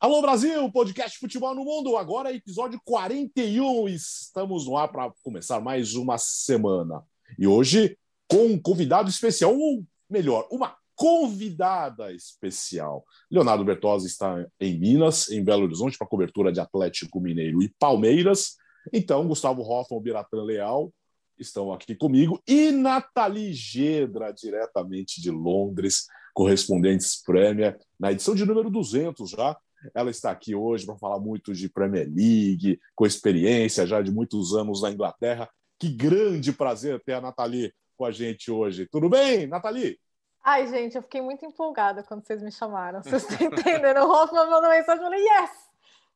[0.00, 3.86] Alô Brasil, podcast Futebol no Mundo, agora é episódio 41.
[3.86, 7.02] Estamos no ar para começar mais uma semana.
[7.38, 13.04] E hoje com um convidado especial, ou melhor, uma convidada especial.
[13.30, 18.56] Leonardo Bertozzi está em Minas, em Belo Horizonte, para cobertura de Atlético Mineiro e Palmeiras.
[18.94, 20.90] Então, Gustavo Hoffman, Biratan Leal
[21.38, 28.70] estão aqui comigo e Nathalie Gedra, diretamente de Londres, correspondentes Premier, na edição de número
[28.70, 29.54] 200 já,
[29.94, 34.54] ela está aqui hoje para falar muito de Premier League, com experiência já de muitos
[34.54, 35.48] anos na Inglaterra.
[35.78, 38.86] Que grande prazer ter a Nathalie com a gente hoje.
[38.90, 39.98] Tudo bem, Nathalie?
[40.42, 43.02] Ai, gente, eu fiquei muito empolgada quando vocês me chamaram.
[43.02, 44.00] Vocês estão entendendo?
[44.00, 45.50] O Hoffman mandou mensagem e falei, yes!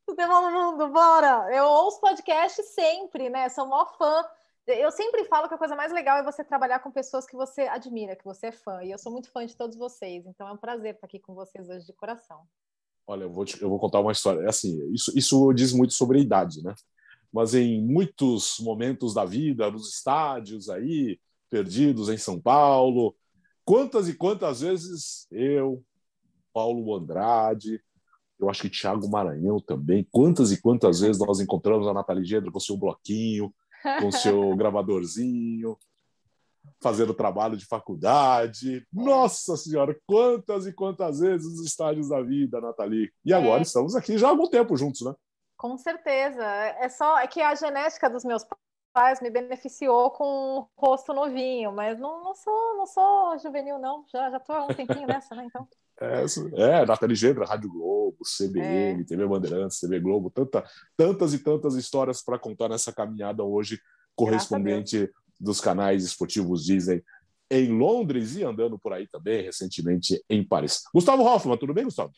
[0.06, 1.54] Futebol no mundo, bora!
[1.54, 3.48] Eu ouço podcast sempre, né?
[3.48, 4.24] Sou maior fã.
[4.66, 7.62] Eu sempre falo que a coisa mais legal é você trabalhar com pessoas que você
[7.62, 8.82] admira, que você é fã.
[8.82, 10.26] E eu sou muito fã de todos vocês.
[10.26, 12.46] Então é um prazer estar aqui com vocês hoje de coração.
[13.06, 14.40] Olha, eu vou, te, eu vou contar uma história.
[14.40, 16.74] É assim, isso, isso diz muito sobre a idade, né?
[17.32, 21.18] Mas em muitos momentos da vida, nos estádios aí,
[21.50, 23.14] perdidos em São Paulo,
[23.64, 25.82] quantas e quantas vezes eu,
[26.52, 27.80] Paulo Andrade,
[28.38, 32.50] eu acho que Thiago Maranhão também, quantas e quantas vezes nós encontramos a Nathalie Gedra
[32.50, 33.52] com seu bloquinho,
[34.00, 35.76] com seu gravadorzinho,
[36.82, 38.86] fazendo trabalho de faculdade.
[38.92, 43.10] Nossa Senhora, quantas e quantas vezes os estádios da vida, Nathalie.
[43.24, 43.36] E é.
[43.36, 43.62] agora é.
[43.62, 45.14] estamos aqui já há algum tempo juntos, né?
[45.56, 46.44] Com certeza.
[46.44, 48.44] É só é que a genética dos meus
[48.92, 54.04] pais me beneficiou com um rosto novinho, mas não, não sou não sou juvenil não.
[54.12, 55.44] Já já tô há um tempinho nessa, né?
[55.46, 55.66] Então.
[56.00, 56.24] É,
[56.60, 59.04] é Nathalie Gebra, Rádio Globo, CBN, é.
[59.04, 60.64] TV Bandeirantes, TV Globo, tanta,
[60.96, 63.78] tantas e tantas histórias para contar nessa caminhada hoje
[64.16, 65.08] correspondente
[65.44, 67.02] dos canais esportivos Disney
[67.50, 70.82] em Londres e andando por aí também recentemente em Paris.
[70.92, 72.12] Gustavo Hoffman, tudo bem, Gustavo?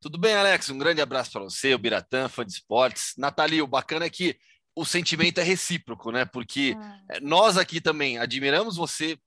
[0.00, 0.70] Tudo bem, Alex?
[0.70, 3.12] Um grande abraço para você, o Biratã, fã de esportes.
[3.18, 4.36] Nathalie, o bacana é que
[4.74, 6.24] o sentimento é recíproco, né?
[6.24, 7.18] Porque ah.
[7.20, 9.18] nós aqui também admiramos você,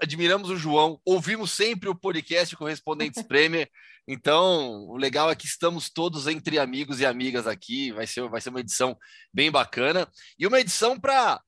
[0.00, 3.68] admiramos o João, ouvimos sempre o podcast Correspondentes Premier.
[4.08, 7.92] Então, o legal é que estamos todos entre amigos e amigas aqui.
[7.92, 8.96] Vai ser, vai ser uma edição
[9.32, 10.08] bem bacana
[10.38, 11.40] e uma edição para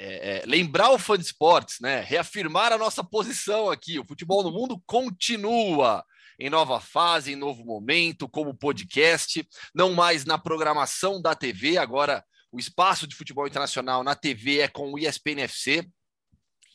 [0.00, 2.00] é, é, lembrar o fã de esportes, né?
[2.00, 3.98] Reafirmar a nossa posição aqui.
[3.98, 6.04] O futebol no mundo continua
[6.38, 11.78] em nova fase, em novo momento, como podcast, não mais na programação da TV.
[11.78, 15.84] Agora, o espaço de futebol internacional na TV é com o ESPN FC.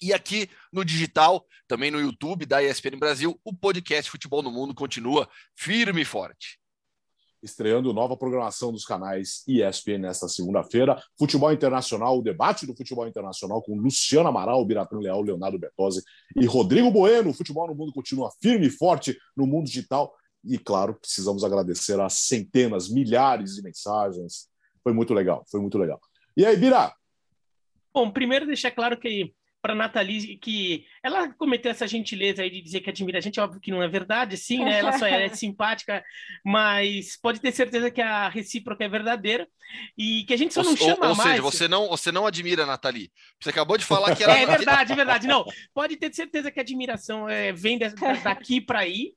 [0.01, 4.75] E aqui no digital, também no YouTube da ESPN Brasil, o podcast Futebol no Mundo
[4.75, 6.61] continua firme e forte
[7.43, 10.99] estreando nova programação dos canais ESPN nesta segunda-feira.
[11.19, 16.01] Futebol Internacional, o debate do futebol internacional com Luciano Amaral, Biratã Leal, Leonardo Bertozzi
[16.39, 17.31] e Rodrigo Bueno.
[17.31, 20.13] O futebol no mundo continua firme e forte no mundo digital.
[20.43, 24.47] E, claro, precisamos agradecer as centenas, milhares de mensagens.
[24.81, 25.99] Foi muito legal, foi muito legal.
[26.35, 26.93] E aí, Bira?
[27.93, 29.33] Bom, primeiro deixar claro que
[29.63, 33.61] para Nathalie que ela cometeu essa gentileza aí de dizer que admira a gente, óbvio
[33.61, 34.79] que não é verdade, sim, né?
[34.79, 36.03] Ela só é simpática,
[36.43, 39.47] mas pode ter certeza que a recíproca é verdadeira
[39.97, 41.39] e que a gente só não ou, chama ou, mais.
[41.39, 43.09] Ou seja, você não, você não admira a Nathalie.
[43.39, 45.27] Você acabou de falar que ela É verdade, é verdade.
[45.27, 49.13] Não, pode ter certeza que a admiração é, vem daqui para aí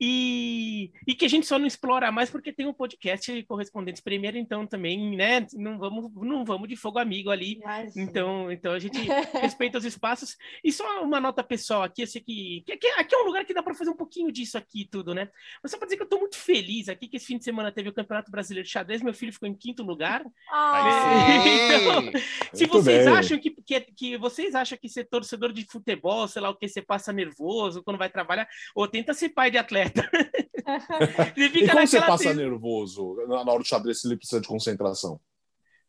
[0.00, 4.36] e, e que a gente só não explora mais porque tem um podcast correspondentes primeiro,
[4.36, 7.60] então também, né, não vamos, não vamos de fogo amigo ali.
[7.96, 8.98] Então, então a gente
[9.40, 10.36] respeita os espaços.
[10.62, 13.44] E só uma nota pessoal aqui, eu sei que, que, que aqui é um lugar
[13.44, 15.28] que dá para fazer um pouquinho disso aqui tudo, né?
[15.62, 17.72] Mas só para dizer que eu estou muito feliz aqui que esse fim de semana
[17.72, 20.24] teve o Campeonato Brasileiro de Xadrez, meu filho ficou em quinto lugar.
[20.50, 21.24] Ah.
[21.44, 22.12] então,
[22.52, 23.14] se vocês bem.
[23.14, 26.68] acham que, que, que vocês acham que ser torcedor de futebol, sei lá o que,
[26.68, 30.08] você passa nervoso quando vai trabalhar, ou tenta ser pai de atleta
[30.64, 31.34] atleta.
[31.36, 35.20] e como você passa nervoso na hora do xadrez se ele precisa de concentração?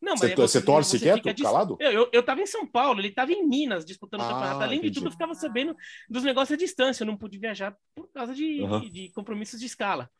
[0.00, 1.44] Não, você, você, você torce você quieto, dis...
[1.44, 1.76] calado?
[1.78, 4.62] Eu, eu, eu tava em São Paulo, ele tava em Minas disputando o ah, campeonato.
[4.62, 4.94] Além entendi.
[4.94, 5.76] de tudo, eu ficava sabendo
[6.08, 7.02] dos negócios à distância.
[7.02, 8.80] Eu não pude viajar por causa de, uhum.
[8.80, 10.10] de, de compromissos de escala.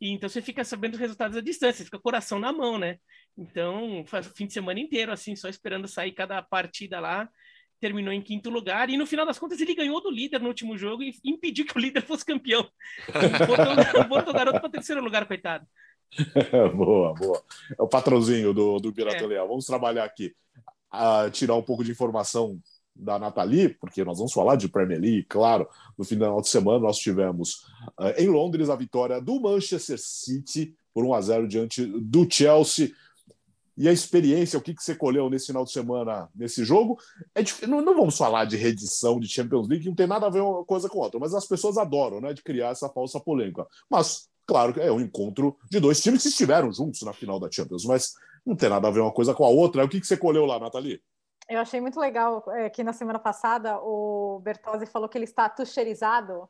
[0.00, 2.98] E, então você fica sabendo os resultados à distância, fica coração na mão, né?
[3.36, 7.28] Então, faz o fim de semana inteiro, assim, só esperando sair cada partida lá
[7.80, 10.76] terminou em quinto lugar, e no final das contas ele ganhou do líder no último
[10.76, 12.68] jogo e impediu que o líder fosse campeão.
[13.46, 15.66] botou, botou o garoto para terceiro lugar, coitado.
[16.74, 17.42] boa, boa.
[17.78, 19.26] É o patrãozinho do, do Pirata é.
[19.26, 19.48] Leal.
[19.48, 20.34] Vamos trabalhar aqui,
[20.90, 22.58] a tirar um pouco de informação
[22.94, 25.68] da Nathalie, porque nós vamos falar de Premier League, claro.
[25.96, 27.64] No final de semana nós tivemos
[27.98, 32.90] uh, em Londres a vitória do Manchester City por 1 a 0 diante do Chelsea
[33.78, 36.98] e a experiência, o que, que você colheu nesse final de semana nesse jogo.
[37.34, 40.40] É não, não, vamos falar de redição de Champions League, não tem nada a ver
[40.40, 43.66] uma coisa com outra, mas as pessoas adoram né, de criar essa falsa polêmica.
[43.88, 47.50] Mas Claro que é um encontro de dois times que estiveram juntos na final da
[47.50, 48.14] Champions, mas
[48.46, 49.84] não tem nada a ver uma coisa com a outra.
[49.84, 51.02] O que, que você colheu lá, Nathalie?
[51.50, 55.50] Eu achei muito legal é, que na semana passada o Bertozzi falou que ele está
[55.50, 56.48] tucherizado.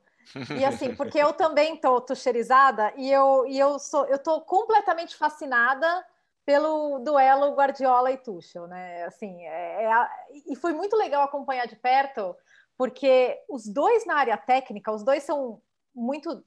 [0.56, 5.16] E assim, porque eu também estou tucherizada e eu, e eu sou eu tô completamente
[5.16, 6.04] fascinada
[6.48, 9.04] pelo duelo Guardiola e Tuchel, né?
[9.04, 10.08] Assim, é, é,
[10.46, 12.34] e foi muito legal acompanhar de perto,
[12.74, 15.60] porque os dois na área técnica, os dois são
[15.94, 16.42] muito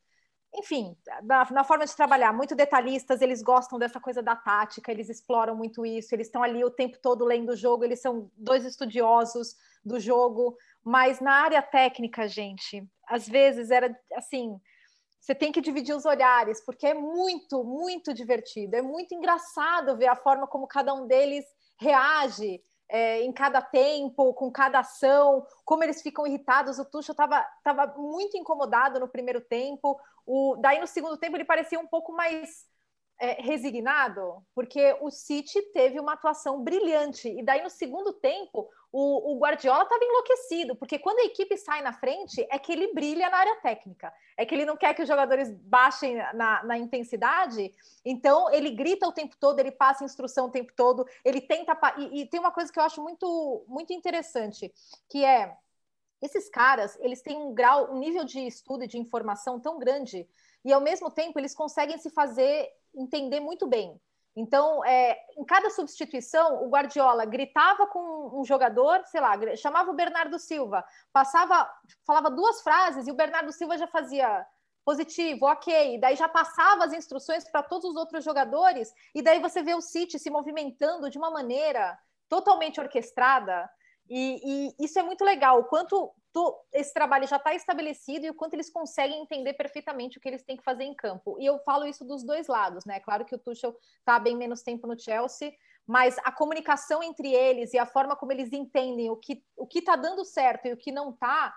[0.56, 5.07] enfim, na, na, forma de trabalhar, muito detalhistas, eles gostam dessa coisa da tática, eles
[5.07, 8.65] exploram muito isso, eles estão ali o tempo todo lendo o jogo, eles são dois
[8.65, 9.56] estudiosos
[9.86, 14.59] do jogo, mas na área técnica, gente, às vezes era assim,
[15.21, 20.07] você tem que dividir os olhares, porque é muito, muito divertido, é muito engraçado ver
[20.07, 21.45] a forma como cada um deles
[21.79, 22.59] reage
[22.89, 26.79] é, em cada tempo, com cada ação, como eles ficam irritados.
[26.79, 29.97] O Tuchel estava tava muito incomodado no primeiro tempo.
[30.25, 32.65] O, daí no segundo tempo ele parecia um pouco mais
[33.21, 37.29] é, resignado, porque o City teve uma atuação brilhante.
[37.29, 41.81] E daí, no segundo tempo, o, o Guardiola estava enlouquecido, porque quando a equipe sai
[41.81, 44.13] na frente, é que ele brilha na área técnica.
[44.38, 47.73] É que ele não quer que os jogadores baixem na, na intensidade,
[48.03, 51.77] então ele grita o tempo todo, ele passa instrução o tempo todo, ele tenta.
[51.97, 54.73] E, e tem uma coisa que eu acho muito, muito interessante,
[55.09, 55.55] que é
[56.21, 60.27] esses caras, eles têm um grau, um nível de estudo e de informação tão grande
[60.63, 63.99] e ao mesmo tempo eles conseguem se fazer entender muito bem.
[64.36, 69.95] Então, é, em cada substituição, o Guardiola gritava com um jogador, sei lá, chamava o
[69.95, 71.69] Bernardo Silva, passava,
[72.07, 74.45] falava duas frases e o Bernardo Silva já fazia
[74.86, 79.62] positivo, ok, daí já passava as instruções para todos os outros jogadores, e daí você
[79.62, 83.69] vê o City se movimentando de uma maneira totalmente orquestrada,
[84.10, 86.12] e, e isso é muito legal, o quanto
[86.74, 90.44] esse trabalho já está estabelecido e o quanto eles conseguem entender perfeitamente o que eles
[90.44, 91.38] têm que fazer em campo.
[91.39, 93.00] E eu falo isso dos dois lados, né?
[93.00, 95.54] Claro que o Tuchel está bem menos tempo no Chelsea,
[95.86, 99.95] mas a comunicação entre eles e a forma como eles entendem o que o está
[99.95, 101.54] dando certo e o que não está,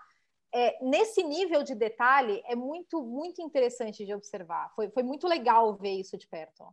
[0.52, 4.72] é, nesse nível de detalhe, é muito, muito interessante de observar.
[4.74, 6.64] Foi, foi muito legal ver isso de perto.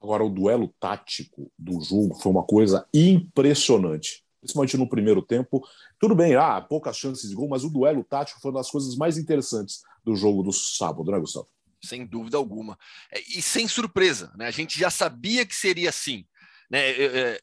[0.00, 5.66] Agora, o duelo tático do jogo foi uma coisa impressionante principalmente no primeiro tempo.
[5.98, 8.96] Tudo bem, ah, poucas chances de gol, mas o duelo tático foi uma das coisas
[8.96, 11.48] mais interessantes do jogo do sábado, né, Gustavo?
[11.82, 12.78] Sem dúvida alguma.
[13.12, 14.46] É, e sem surpresa, né?
[14.46, 16.24] A gente já sabia que seria assim.
[16.70, 16.90] Né?
[16.90, 17.40] É,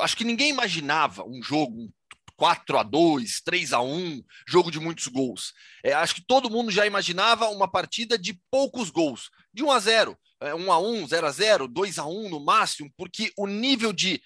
[0.00, 1.90] acho que ninguém imaginava um jogo
[2.36, 5.52] 4 a 2 3 a 1 jogo de muitos gols.
[5.82, 9.78] É, acho que todo mundo já imaginava uma partida de poucos gols, de 1 a
[9.80, 13.92] 0 1 a 1 0 a 0 2 a 1 no máximo, porque o nível
[13.92, 14.22] de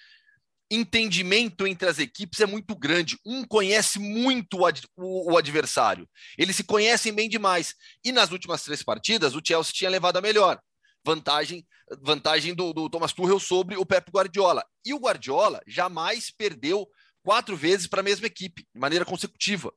[0.74, 3.18] entendimento entre as equipes é muito grande.
[3.26, 6.08] Um conhece muito o, ad, o, o, adversário.
[6.38, 7.74] Eles se conhecem bem demais.
[8.02, 10.58] E nas últimas três partidas, o Chelsea tinha levado a melhor.
[11.04, 11.66] Vantagem,
[12.00, 14.64] vantagem do, do Thomas Tuchel sobre o Pep Guardiola.
[14.84, 16.88] E o Guardiola jamais perdeu
[17.22, 19.72] quatro vezes para a mesma equipe, de maneira consecutiva.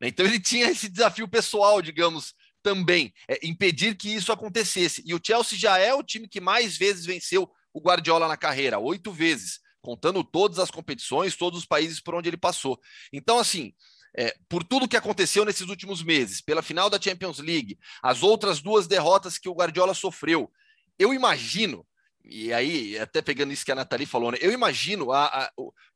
[0.00, 2.32] Então ele tinha esse desafio pessoal, digamos,
[2.62, 5.02] também, é, impedir que isso acontecesse.
[5.04, 8.78] E o Chelsea já é o time que mais vezes venceu o Guardiola na carreira,
[8.78, 12.78] oito vezes contando todas as competições, todos os países por onde ele passou.
[13.10, 13.72] Então, assim,
[14.14, 18.60] é, por tudo que aconteceu nesses últimos meses, pela final da Champions League, as outras
[18.60, 20.52] duas derrotas que o Guardiola sofreu,
[20.98, 21.86] eu imagino,
[22.22, 25.50] e aí, até pegando isso que a Nathalie falou, né, eu imagino a, a,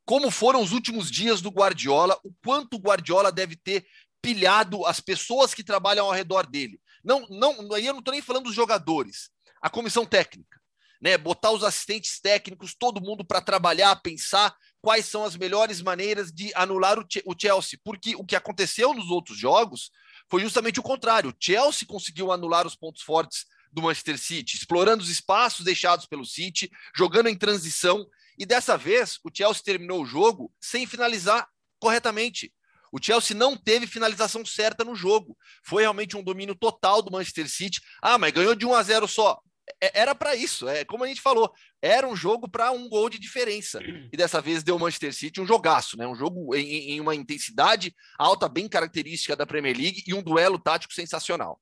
[0.06, 3.84] como foram os últimos dias do Guardiola, o quanto o Guardiola deve ter
[4.22, 6.80] pilhado as pessoas que trabalham ao redor dele.
[7.04, 9.28] Não, não, aí eu não estou nem falando dos jogadores,
[9.60, 10.61] a comissão técnica
[11.02, 11.18] né?
[11.18, 16.52] Botar os assistentes técnicos, todo mundo para trabalhar, pensar quais são as melhores maneiras de
[16.54, 19.90] anular o, Chelsea, porque o que aconteceu nos outros jogos
[20.30, 21.30] foi justamente o contrário.
[21.30, 26.24] O Chelsea conseguiu anular os pontos fortes do Manchester City, explorando os espaços deixados pelo
[26.24, 28.06] City, jogando em transição,
[28.38, 31.48] e dessa vez o Chelsea terminou o jogo sem finalizar
[31.80, 32.52] corretamente.
[32.92, 35.36] O Chelsea não teve finalização certa no jogo.
[35.64, 37.80] Foi realmente um domínio total do Manchester City.
[38.02, 39.40] Ah, mas ganhou de 1 a 0 só.
[39.80, 43.08] É, era para isso, é como a gente falou, era um jogo para um gol
[43.08, 43.80] de diferença.
[44.12, 46.06] E dessa vez deu o Manchester City um jogaço, né?
[46.06, 50.58] Um jogo em, em, uma intensidade alta, bem característica da Premier League e um duelo
[50.58, 51.60] tático sensacional.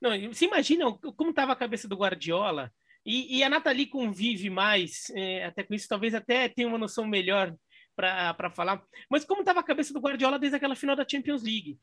[0.00, 0.84] Não, você imagina
[1.16, 2.72] como estava a cabeça do Guardiola
[3.04, 7.06] e, e a Nathalie convive mais, é, até com isso, talvez até tenha uma noção
[7.06, 7.54] melhor
[7.96, 11.78] para falar, mas como estava a cabeça do Guardiola desde aquela final da Champions League?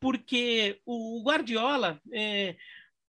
[0.00, 2.56] Porque o Guardiola, é,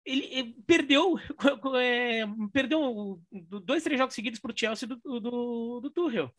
[0.06, 1.16] ele, perdeu,
[1.80, 3.22] é, perdeu
[3.64, 6.34] dois, três jogos seguidos para o Chelsea do, do, do Tuchel.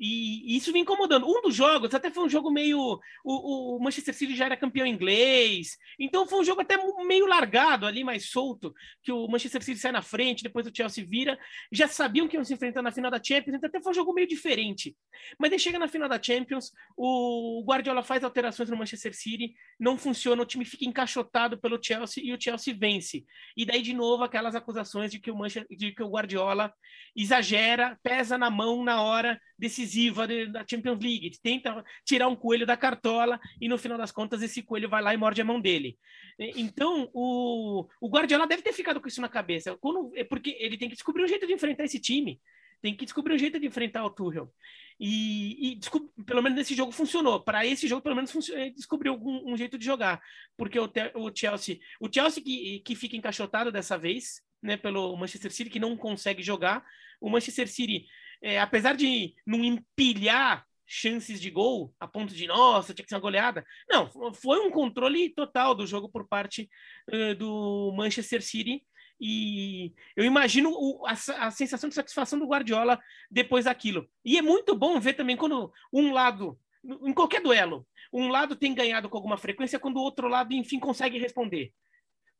[0.00, 1.26] E, isso vem incomodando.
[1.28, 2.98] Um dos jogos até foi um jogo meio.
[3.22, 7.86] O, o, Manchester City já era campeão inglês, então foi um jogo até meio largado
[7.86, 11.38] ali, mais solto, que o Manchester City sai na frente, depois o Chelsea vira.
[11.70, 14.14] Já sabiam que iam se enfrentar na final da Champions, então até foi um jogo
[14.14, 14.96] meio diferente.
[15.38, 19.98] Mas aí chega na final da Champions, o Guardiola faz alterações no Manchester City, não
[19.98, 23.22] funciona, o time fica encaixotado pelo Chelsea e o Chelsea vence.
[23.54, 26.72] E daí, de novo, aquelas acusações de que o, Manchester, de que o Guardiola
[27.14, 29.38] exagera, pesa na mão na hora
[29.90, 34.42] decisiva da Champions League, tenta tirar um coelho da cartola e no final das contas
[34.42, 35.98] esse coelho vai lá e morde a mão dele.
[36.38, 40.78] Então o, o Guardiola deve ter ficado com isso na cabeça, quando, é porque ele
[40.78, 42.40] tem que descobrir um jeito de enfrentar esse time,
[42.80, 44.50] tem que descobrir um jeito de enfrentar o Tuchel.
[44.98, 45.80] E, e
[46.24, 47.40] pelo menos nesse jogo funcionou.
[47.42, 48.32] Para esse jogo, pelo menos
[48.74, 50.20] descobriu um, um, jeito de jogar,
[50.58, 55.50] porque o, o Chelsea, o Chelsea que, que fica encaixotado dessa vez, né, pelo Manchester
[55.50, 56.84] City que não consegue jogar,
[57.20, 58.06] o Manchester City
[58.42, 63.14] é, apesar de não empilhar chances de gol a ponto de, nossa, tinha que ser
[63.14, 63.64] uma goleada.
[63.88, 66.68] Não, foi um controle total do jogo por parte
[67.12, 68.82] uh, do Manchester City.
[69.20, 72.98] E eu imagino o, a, a, sensação de satisfação do Guardiola
[73.30, 74.08] depois daquilo.
[74.24, 78.74] E é muito bom ver também quando um lado, em qualquer duelo, um lado tem
[78.74, 81.72] ganhado com alguma frequência, quando o outro lado, enfim, consegue responder.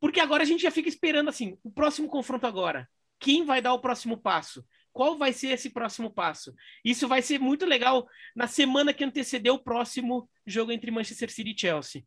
[0.01, 2.89] Porque agora a gente já fica esperando assim, o próximo confronto agora.
[3.21, 4.65] Quem vai dar o próximo passo?
[4.93, 6.55] Qual vai ser esse próximo passo.
[6.85, 11.53] Isso vai ser muito legal na semana que antecedeu o próximo jogo entre Manchester City
[11.53, 12.05] e Chelsea.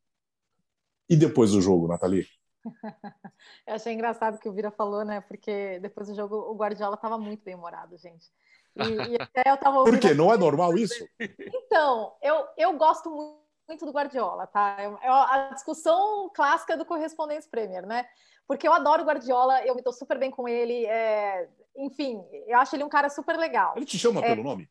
[1.09, 2.27] E depois do jogo, Nathalie?
[3.67, 5.21] Eu achei engraçado que o Vira falou, né?
[5.21, 8.27] Porque depois do jogo o Guardiola estava muito bem humorado, gente.
[8.75, 10.13] E, e até eu tava Por quê?
[10.13, 11.07] Não é normal isso?
[11.19, 13.09] Então, eu, eu gosto
[13.67, 14.77] muito do Guardiola, tá?
[14.79, 18.05] É, a discussão clássica do Correspondentes Premier, né?
[18.47, 20.85] Porque eu adoro o Guardiola, eu me dou super bem com ele.
[20.85, 23.73] É, enfim, eu acho ele um cara super legal.
[23.75, 24.69] Ele te chama é, pelo nome?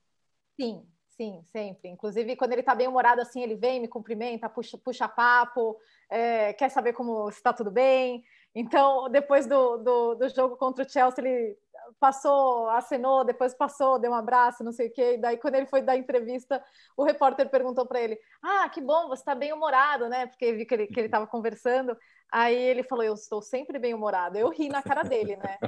[0.59, 1.89] Sim, sim, sempre.
[1.89, 5.79] Inclusive, quando ele está bem humorado assim, ele vem, me cumprimenta, puxa, puxa papo,
[6.11, 8.23] é, quer saber como está tudo bem.
[8.55, 11.57] Então, depois do, do, do, jogo contra o Chelsea, ele
[11.99, 15.15] passou, acenou, depois passou, deu um abraço, não sei o quê.
[15.15, 16.63] E daí, quando ele foi dar entrevista,
[16.97, 20.27] o repórter perguntou para ele: Ah, que bom, você está bem humorado, né?
[20.27, 21.97] Porque vi que ele estava conversando.
[22.33, 24.39] Aí ele falou: Eu estou sempre bem humorado.
[24.39, 25.59] Eu ri na cara dele, né?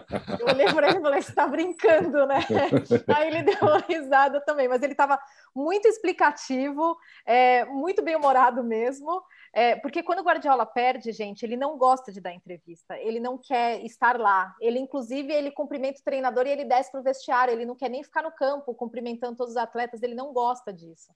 [0.40, 2.38] Eu olhei para ele e falei: Você está brincando, né?
[3.14, 5.21] Aí ele deu uma risada também, mas ele estava
[5.54, 9.23] muito explicativo, é, muito bem humorado mesmo.
[9.52, 13.37] É, porque quando o Guardiola perde, gente, ele não gosta de dar entrevista, ele não
[13.37, 14.54] quer estar lá.
[14.59, 17.90] Ele, inclusive, ele cumprimenta o treinador e ele desce para o vestiário, ele não quer
[17.90, 21.12] nem ficar no campo cumprimentando todos os atletas, ele não gosta disso.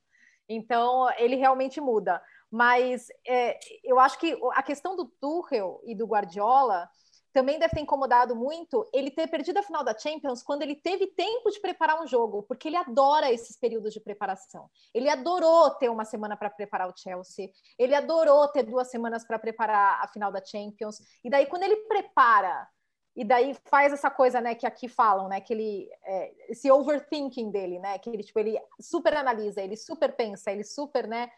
[0.48, 2.22] Então, ele realmente muda.
[2.50, 6.88] Mas é, eu acho que a questão do Tuchel e do Guardiola
[7.32, 11.06] também deve ter incomodado muito ele ter perdido a final da Champions quando ele teve
[11.08, 14.68] tempo de preparar um jogo, porque ele adora esses períodos de preparação.
[14.94, 19.38] Ele adorou ter uma semana para preparar o Chelsea, ele adorou ter duas semanas para
[19.38, 20.98] preparar a final da Champions.
[21.22, 22.66] E daí, quando ele prepara
[23.14, 27.50] e daí faz essa coisa, né, que aqui falam, né, que ele é, esse overthinking
[27.50, 31.28] dele, né, que ele tipo ele super analisa, ele super pensa, ele super, né,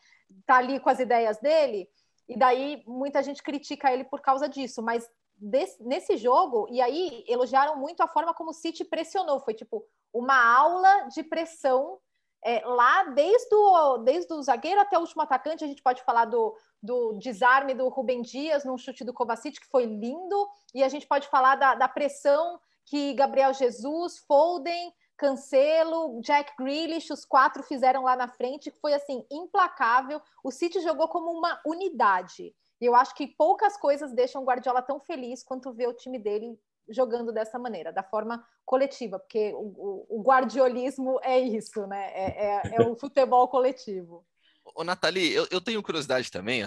[0.46, 1.88] tá ali com as ideias dele.
[2.28, 7.24] E daí muita gente critica ele por causa disso, mas desse, nesse jogo, e aí
[7.26, 11.98] elogiaram muito a forma como o City pressionou, foi tipo uma aula de pressão
[12.44, 16.24] é, lá desde o, desde o zagueiro até o último atacante, a gente pode falar
[16.24, 20.88] do, do desarme do Rubem Dias num chute do Kovacic, que foi lindo, e a
[20.88, 27.62] gente pode falar da, da pressão que Gabriel Jesus, Foden, Cancelo, Jack Grealish, os quatro
[27.62, 30.18] fizeram lá na frente, que foi assim, implacável.
[30.42, 32.54] O City jogou como uma unidade.
[32.80, 36.18] E eu acho que poucas coisas deixam o Guardiola tão feliz quanto ver o time
[36.18, 36.58] dele
[36.88, 42.10] jogando dessa maneira, da forma coletiva, porque o, o, o guardiolismo é isso, né?
[42.14, 44.24] É, é, é o futebol coletivo.
[44.74, 46.66] Ô, Nathalie, eu, eu, tenho curiosidade também,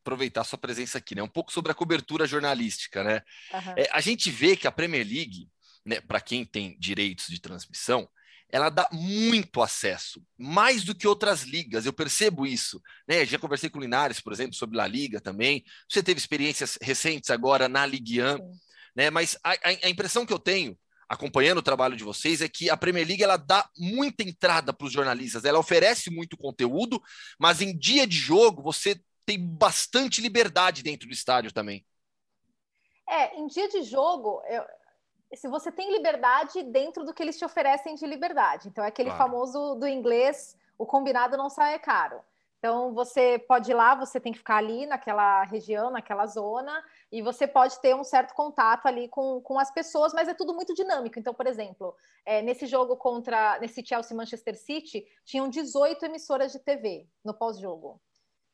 [0.00, 1.22] aproveitar sua presença aqui, né?
[1.22, 3.22] Um pouco sobre a cobertura jornalística, né?
[3.52, 3.74] Uhum.
[3.76, 5.48] É, a gente vê que a Premier League,
[5.84, 8.08] né, para quem tem direitos de transmissão,
[8.52, 11.86] ela dá muito acesso, mais do que outras ligas.
[11.86, 12.82] Eu percebo isso.
[13.08, 13.24] Né?
[13.24, 15.64] Já conversei com o Linares, por exemplo, sobre La Liga também.
[15.88, 18.38] Você teve experiências recentes agora na Ligue 1,
[18.94, 19.08] né?
[19.08, 22.76] mas a, a, impressão que eu tenho, acompanhando o trabalho de vocês, é que a
[22.76, 25.46] Premier League ela dá muita entrada para os jornalistas.
[25.46, 27.02] Ela oferece muito conteúdo,
[27.40, 31.86] mas em dia de jogo você tem bastante liberdade dentro do estádio também.
[33.08, 34.62] É, em dia de jogo, eu,
[35.36, 38.68] se você tem liberdade dentro do que eles te oferecem de liberdade.
[38.68, 39.24] Então, é aquele claro.
[39.24, 42.20] famoso do inglês, o combinado não sai caro.
[42.58, 46.72] Então, você pode ir lá, você tem que ficar ali naquela região, naquela zona,
[47.10, 50.54] e você pode ter um certo contato ali com, com as pessoas, mas é tudo
[50.54, 51.18] muito dinâmico.
[51.18, 51.92] Então, por exemplo,
[52.24, 58.00] é, nesse jogo contra, nesse Chelsea Manchester City, tinham 18 emissoras de TV no pós-jogo.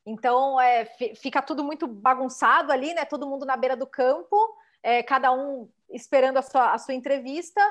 [0.03, 3.05] Então, é, fica tudo muito bagunçado ali, né?
[3.05, 4.35] Todo mundo na beira do campo,
[4.83, 7.61] é, cada um esperando a sua, a sua entrevista,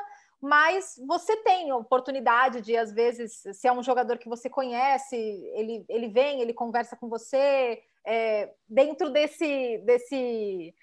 [0.40, 5.84] mas você tem oportunidade de, às vezes, se é um jogador que você conhece, ele,
[5.88, 10.74] ele vem, ele conversa com você, é, dentro desse, desse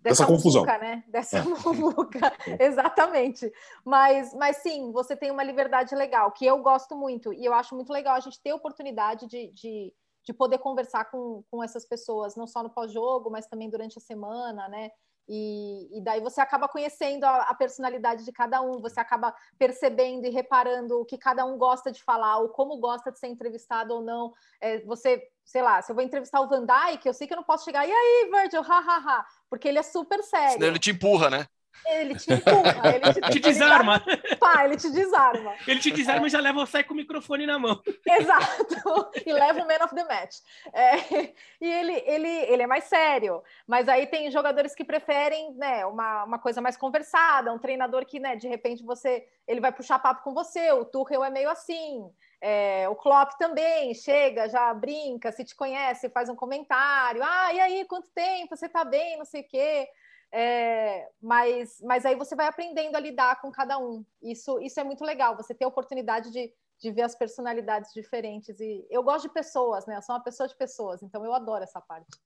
[0.00, 1.04] dessa, dessa confusão, muvuca, né?
[1.08, 1.42] Dessa é.
[1.42, 2.20] muvuca,
[2.60, 3.52] exatamente.
[3.84, 7.74] Mas, mas sim, você tem uma liberdade legal, que eu gosto muito, e eu acho
[7.74, 9.92] muito legal a gente ter a oportunidade de, de,
[10.24, 14.02] de poder conversar com, com essas pessoas, não só no pós-jogo, mas também durante a
[14.02, 14.90] semana, né?
[15.28, 20.26] E, e, daí você acaba conhecendo a, a, personalidade de cada um, você acaba percebendo
[20.26, 23.92] e reparando o que cada um gosta de falar, ou como gosta de ser entrevistado
[23.92, 24.32] ou não.
[24.58, 27.36] É, você, sei lá, se eu vou entrevistar o Van Dyke, eu sei que eu
[27.36, 30.52] não posso chegar, e aí, Virgil, ha, ha, ha, porque ele é super sério.
[30.52, 31.46] Senão ele te empurra, né?
[31.86, 34.02] Ele te empurra, ele te, te desarma.
[34.06, 35.54] Ele pá, ele te desarma.
[35.66, 37.80] Ele te desarma e já leva você com o microfone na mão.
[38.06, 39.10] Exato.
[39.24, 40.36] E leva o man of the match.
[40.72, 43.42] É, e ele, ele, ele é mais sério.
[43.66, 48.20] Mas aí tem jogadores que preferem né, uma, uma coisa mais conversada, um treinador que,
[48.20, 50.70] né, de repente, você ele vai puxar papo com você.
[50.72, 52.08] O Tuchel é meio assim.
[52.40, 57.22] É, o Klopp também chega, já brinca, se te conhece, faz um comentário.
[57.24, 58.54] Ah, e aí, quanto tempo?
[58.54, 59.16] Você tá bem?
[59.16, 59.88] Não sei o quê.
[60.30, 64.04] É, mas, mas aí você vai aprendendo a lidar com cada um.
[64.22, 68.60] Isso, isso é muito legal, você ter a oportunidade de, de ver as personalidades diferentes.
[68.60, 69.96] E eu gosto de pessoas, né?
[69.96, 72.18] Eu sou uma pessoa de pessoas, então eu adoro essa parte.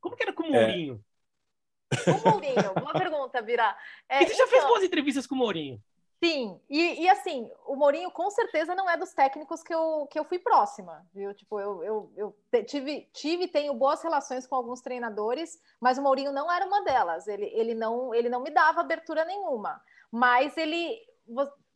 [0.00, 1.04] Como que era com o Mourinho?
[1.92, 2.04] É.
[2.04, 3.76] Com o Mourinho, boa pergunta, Virá.
[4.08, 5.82] É, e você já fez então boas entrevistas com o Mourinho?
[6.22, 10.18] Sim, e, e, assim, o Mourinho com certeza não é dos técnicos que eu, que
[10.18, 11.34] eu fui próxima, viu?
[11.34, 16.32] Tipo, eu, eu, eu tive, tive tenho boas relações com alguns treinadores, mas o Mourinho
[16.32, 17.28] não era uma delas.
[17.28, 19.80] Ele, ele, não, ele não me dava abertura nenhuma.
[20.10, 20.98] Mas ele.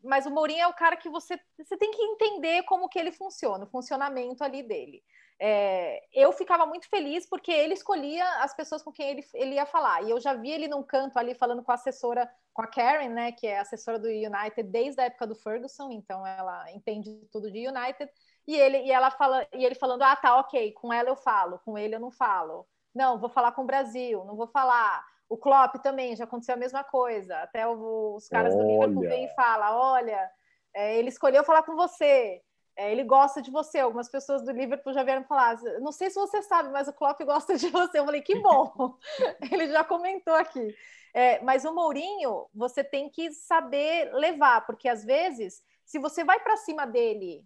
[0.03, 3.13] Mas o Mourinho é o cara que você, você tem que entender como que ele
[3.13, 5.03] funciona, o funcionamento ali dele
[5.43, 9.65] é, eu ficava muito feliz porque ele escolhia as pessoas com quem ele, ele ia
[9.65, 10.03] falar.
[10.03, 13.09] E eu já vi ele num canto ali falando com a assessora, com a Karen,
[13.09, 17.51] né, que é assessora do United desde a época do Ferguson, então ela entende tudo
[17.51, 18.11] de United.
[18.47, 21.59] E ele, e ela fala, e ele falando: "Ah, tá, OK, com ela eu falo,
[21.61, 22.67] com ele eu não falo.
[22.95, 25.03] Não, vou falar com o Brasil, não vou falar.
[25.27, 27.39] O Klopp também já aconteceu a mesma coisa.
[27.39, 28.63] Até os caras olha.
[28.63, 30.31] do Liverpool vêm e falam: "Olha,
[30.75, 32.43] é, ele escolheu falar com você.
[32.81, 33.79] É, ele gosta de você.
[33.79, 37.21] Algumas pessoas do Liverpool já vieram falar, não sei se você sabe, mas o Klopp
[37.25, 37.99] gosta de você.
[37.99, 38.97] Eu falei, que bom.
[39.53, 40.75] ele já comentou aqui.
[41.13, 46.41] É, mas o Mourinho, você tem que saber levar, porque às vezes, se você vai
[46.41, 47.45] para cima dele,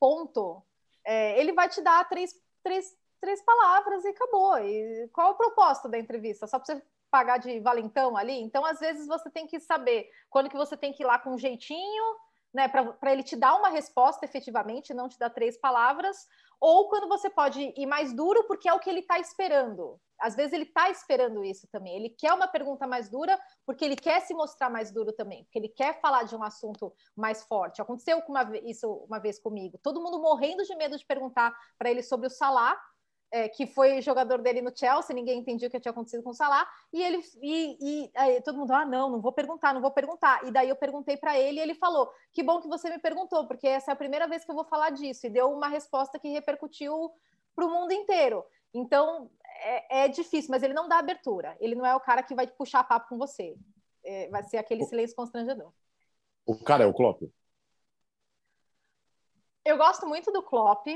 [0.00, 0.60] ponto,
[1.04, 2.34] é, ele vai te dar três,
[2.64, 4.58] três, três palavras e acabou.
[4.58, 6.48] E qual é o propósito da entrevista?
[6.48, 8.40] Só para você pagar de valentão ali?
[8.40, 11.30] Então, às vezes, você tem que saber quando que você tem que ir lá com
[11.30, 12.25] um jeitinho
[12.56, 16.26] né, para ele te dar uma resposta efetivamente, não te dar três palavras,
[16.58, 20.00] ou quando você pode ir mais duro, porque é o que ele está esperando.
[20.18, 21.94] Às vezes ele está esperando isso também.
[21.94, 25.58] Ele quer uma pergunta mais dura, porque ele quer se mostrar mais duro também, porque
[25.58, 27.82] ele quer falar de um assunto mais forte.
[27.82, 29.78] Aconteceu uma, isso uma vez comigo.
[29.82, 32.74] Todo mundo morrendo de medo de perguntar para ele sobre o Salah,
[33.36, 36.34] é, que foi jogador dele no Chelsea, ninguém entendia o que tinha acontecido com o
[36.34, 40.46] Salah, e ele e, e todo mundo, ah, não, não vou perguntar, não vou perguntar.
[40.46, 43.46] E daí eu perguntei para ele e ele falou: que bom que você me perguntou,
[43.46, 46.18] porque essa é a primeira vez que eu vou falar disso, e deu uma resposta
[46.18, 47.12] que repercutiu
[47.54, 48.42] para o mundo inteiro.
[48.72, 52.34] Então é, é, difícil, mas ele não dá abertura, ele não é o cara que
[52.34, 53.54] vai puxar papo com você,
[54.02, 55.72] é, vai ser aquele silêncio constrangedor.
[56.46, 57.22] O cara é o Klopp?
[59.62, 60.86] Eu gosto muito do Klopp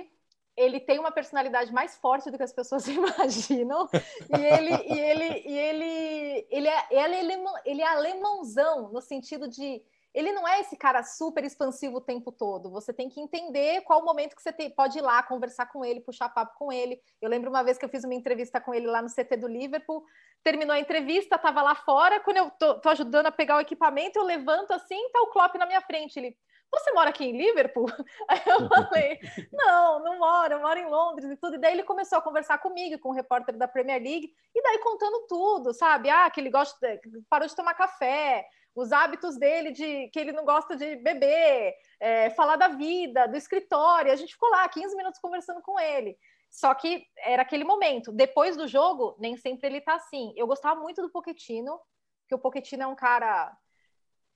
[0.56, 3.88] ele tem uma personalidade mais forte do que as pessoas imaginam
[4.36, 9.00] e ele e ele e ele ele é, ele é, alemão, ele é alemãozão no
[9.00, 9.82] sentido de
[10.12, 12.70] ele não é esse cara super expansivo o tempo todo.
[12.70, 15.84] Você tem que entender qual o momento que você tem, pode ir lá conversar com
[15.84, 17.00] ele, puxar papo com ele.
[17.22, 19.46] Eu lembro uma vez que eu fiz uma entrevista com ele lá no CT do
[19.46, 20.04] Liverpool.
[20.42, 22.18] Terminou a entrevista, estava lá fora.
[22.20, 25.54] Quando eu tô, tô, ajudando a pegar o equipamento, eu levanto assim, tá o Klopp
[25.54, 26.18] na minha frente.
[26.18, 26.36] Ele,
[26.70, 27.86] você mora aqui em Liverpool?
[28.28, 29.18] Aí eu falei,
[29.52, 31.56] não, não moro, eu moro em Londres e tudo.
[31.56, 34.62] E daí ele começou a conversar comigo, com o um repórter da Premier League, e
[34.62, 36.08] daí contando tudo, sabe?
[36.08, 40.32] Ah, que ele gosta, de, parou de tomar café, os hábitos dele de que ele
[40.32, 44.12] não gosta de beber, é, falar da vida, do escritório.
[44.12, 46.16] A gente ficou lá 15 minutos conversando com ele.
[46.48, 48.12] Só que era aquele momento.
[48.12, 50.32] Depois do jogo, nem sempre ele tá assim.
[50.36, 51.80] Eu gostava muito do Poquetino,
[52.28, 53.56] que o Poquetino é um cara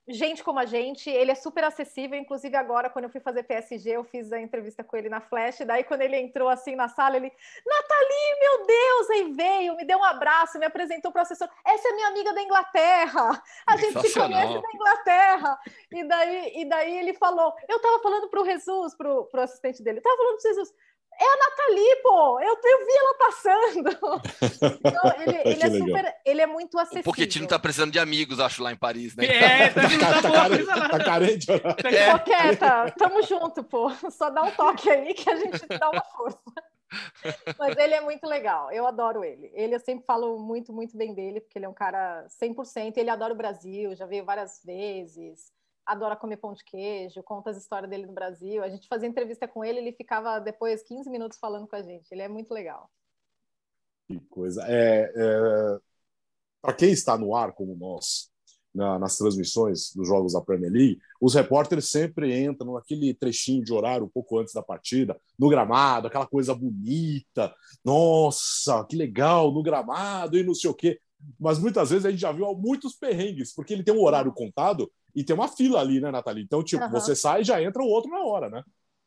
[0.06, 2.18] gente como a gente, ele é super acessível.
[2.18, 5.58] Inclusive, agora, quando eu fui fazer PSG, eu fiz a entrevista com ele na Flash.
[5.66, 7.32] Daí, quando ele entrou assim na sala, ele,
[7.66, 9.10] Nathalie, meu Deus!
[9.10, 11.48] Aí veio, me deu um abraço, me apresentou para o assessor.
[11.66, 13.42] Essa é minha amiga da Inglaterra.
[13.66, 15.58] A gente se conhece da Inglaterra.
[15.90, 19.82] E daí, e daí ele falou: Eu estava falando para o Jesus, para o assistente
[19.82, 20.74] dele, estava falando para Jesus.
[21.20, 22.40] É a Nathalie, pô!
[22.40, 24.20] Eu, eu vi ela passando.
[24.84, 26.16] Então, ele, ele é super.
[26.24, 27.02] Ele é muito acessível.
[27.02, 29.26] O Pochettino tá precisando de amigos, acho, lá em Paris, né?
[29.26, 31.52] É, tá, tá, tá, carente, tá carente.
[31.52, 32.18] É.
[32.18, 33.90] quieta, tamo junto, pô.
[34.10, 36.38] Só dá um toque aí que a gente dá uma força.
[37.58, 39.50] Mas ele é muito legal, eu adoro ele.
[39.54, 42.96] Ele eu sempre falo muito, muito bem dele, porque ele é um cara 100%.
[42.96, 45.52] Ele adora o Brasil, já veio várias vezes
[45.86, 48.62] adora comer pão de queijo, conta as histórias dele no Brasil.
[48.62, 52.10] A gente fazia entrevista com ele, ele ficava depois 15 minutos falando com a gente.
[52.10, 52.90] Ele é muito legal.
[54.06, 54.64] Que coisa.
[54.66, 55.78] É, é...
[56.60, 58.30] Para quem está no ar, como nós,
[58.74, 63.72] na, nas transmissões dos jogos da Premier League, os repórteres sempre entram naquele trechinho de
[63.72, 67.54] horário um pouco antes da partida, no gramado, aquela coisa bonita.
[67.84, 70.98] Nossa, que legal, no gramado e não sei o quê.
[71.38, 74.90] Mas muitas vezes a gente já viu muitos perrengues, porque ele tem um horário contado
[75.14, 76.44] e tem uma fila ali, né, Nathalie?
[76.44, 76.90] Então, tipo, uhum.
[76.90, 78.62] você sai e já entra o outro na hora, né?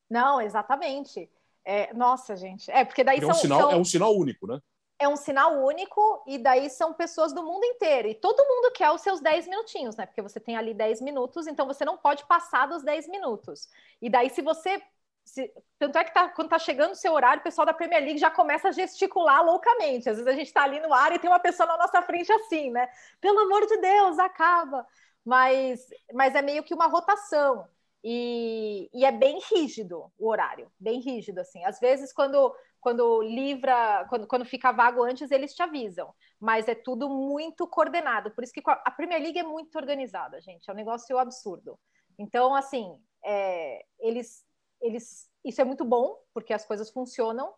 [0.10, 1.30] Não, exatamente.
[1.66, 2.72] É, nossa, gente.
[2.72, 3.72] É, porque daí é um sinal, são...
[3.72, 4.60] É um sinal único, né?
[5.00, 8.08] É um sinal único, e daí são pessoas do mundo inteiro.
[8.08, 10.08] E todo mundo quer os seus 10 minutinhos, né?
[10.08, 13.68] Porque você tem ali 10 minutos, então você não pode passar dos 10 minutos.
[14.02, 14.82] E daí, se você
[15.28, 18.04] se, tanto é que tá, quando tá chegando o seu horário, o pessoal da Premier
[18.04, 20.10] League já começa a gesticular loucamente.
[20.10, 22.32] Às vezes a gente está ali no ar e tem uma pessoa na nossa frente
[22.32, 22.88] assim, né?
[23.22, 24.86] Pelo amor de Deus, acaba
[25.28, 27.68] mas, mas é meio que uma rotação.
[28.02, 31.66] E, e, é bem rígido o horário, bem rígido, assim.
[31.66, 36.76] Às vezes, quando, quando livra, quando, quando fica vago antes, eles te avisam, mas é
[36.76, 38.32] tudo muito coordenado.
[38.32, 41.78] Por isso que a Premier League é muito organizada, gente, é um negócio absurdo.
[42.18, 44.46] Então, assim, é, eles,
[44.82, 47.54] eles, isso é muito bom, porque as coisas funcionam,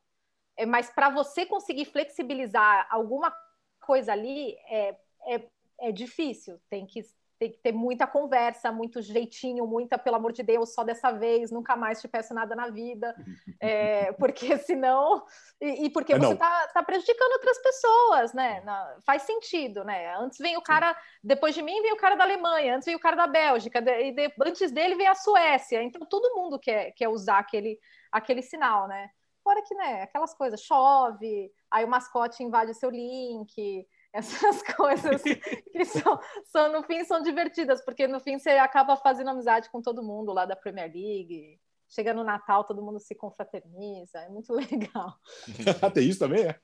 [0.58, 3.34] é, mas para você conseguir flexibilizar alguma
[3.82, 7.02] coisa ali, é, é, é difícil, tem que
[7.40, 11.50] tem que ter muita conversa, muito jeitinho, muita, pelo amor de Deus, só dessa vez,
[11.52, 13.16] nunca mais te peço nada na vida,
[13.62, 15.26] é, porque senão.
[15.62, 18.62] E, e porque é, você está tá prejudicando outras pessoas, né?
[18.66, 20.14] Na, faz sentido, né?
[20.18, 23.00] Antes vem o cara, depois de mim vem o cara da Alemanha, antes vem o
[23.00, 25.82] cara da Bélgica, de, e de, antes dele vem a Suécia.
[25.82, 27.80] Então todo mundo quer, quer usar aquele,
[28.12, 29.10] aquele sinal, né?
[29.42, 35.22] Fora que, né, aquelas coisas, chove, aí o mascote invade o seu link essas coisas
[35.22, 39.82] que são, são, no fim, são divertidas, porque no fim você acaba fazendo amizade com
[39.82, 41.60] todo mundo lá da Premier League.
[41.92, 45.16] Chega no Natal, todo mundo se confraterniza, é muito legal.
[45.94, 46.60] Tem isso também, é?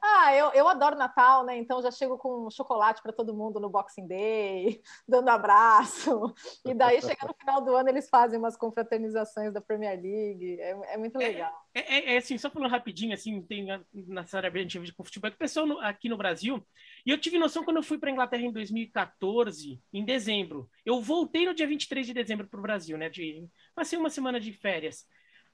[0.00, 1.56] ah, eu, eu adoro Natal, né?
[1.58, 6.34] Então já chego com chocolate para todo mundo no Boxing Day, dando abraço.
[6.64, 10.58] E daí chega no final do ano, eles fazem umas confraternizações da Premier League.
[10.58, 11.63] É, é muito legal.
[11.74, 15.34] É, é, é, assim, só falando rapidinho, assim, tem na área bem com futebol, que
[15.34, 16.64] o pessoal aqui no Brasil,
[17.04, 20.70] e eu tive noção quando eu fui para Inglaterra em 2014, em dezembro.
[20.86, 23.10] Eu voltei no dia 23 de dezembro para o Brasil, né?
[23.10, 25.04] De, passei uma semana de férias.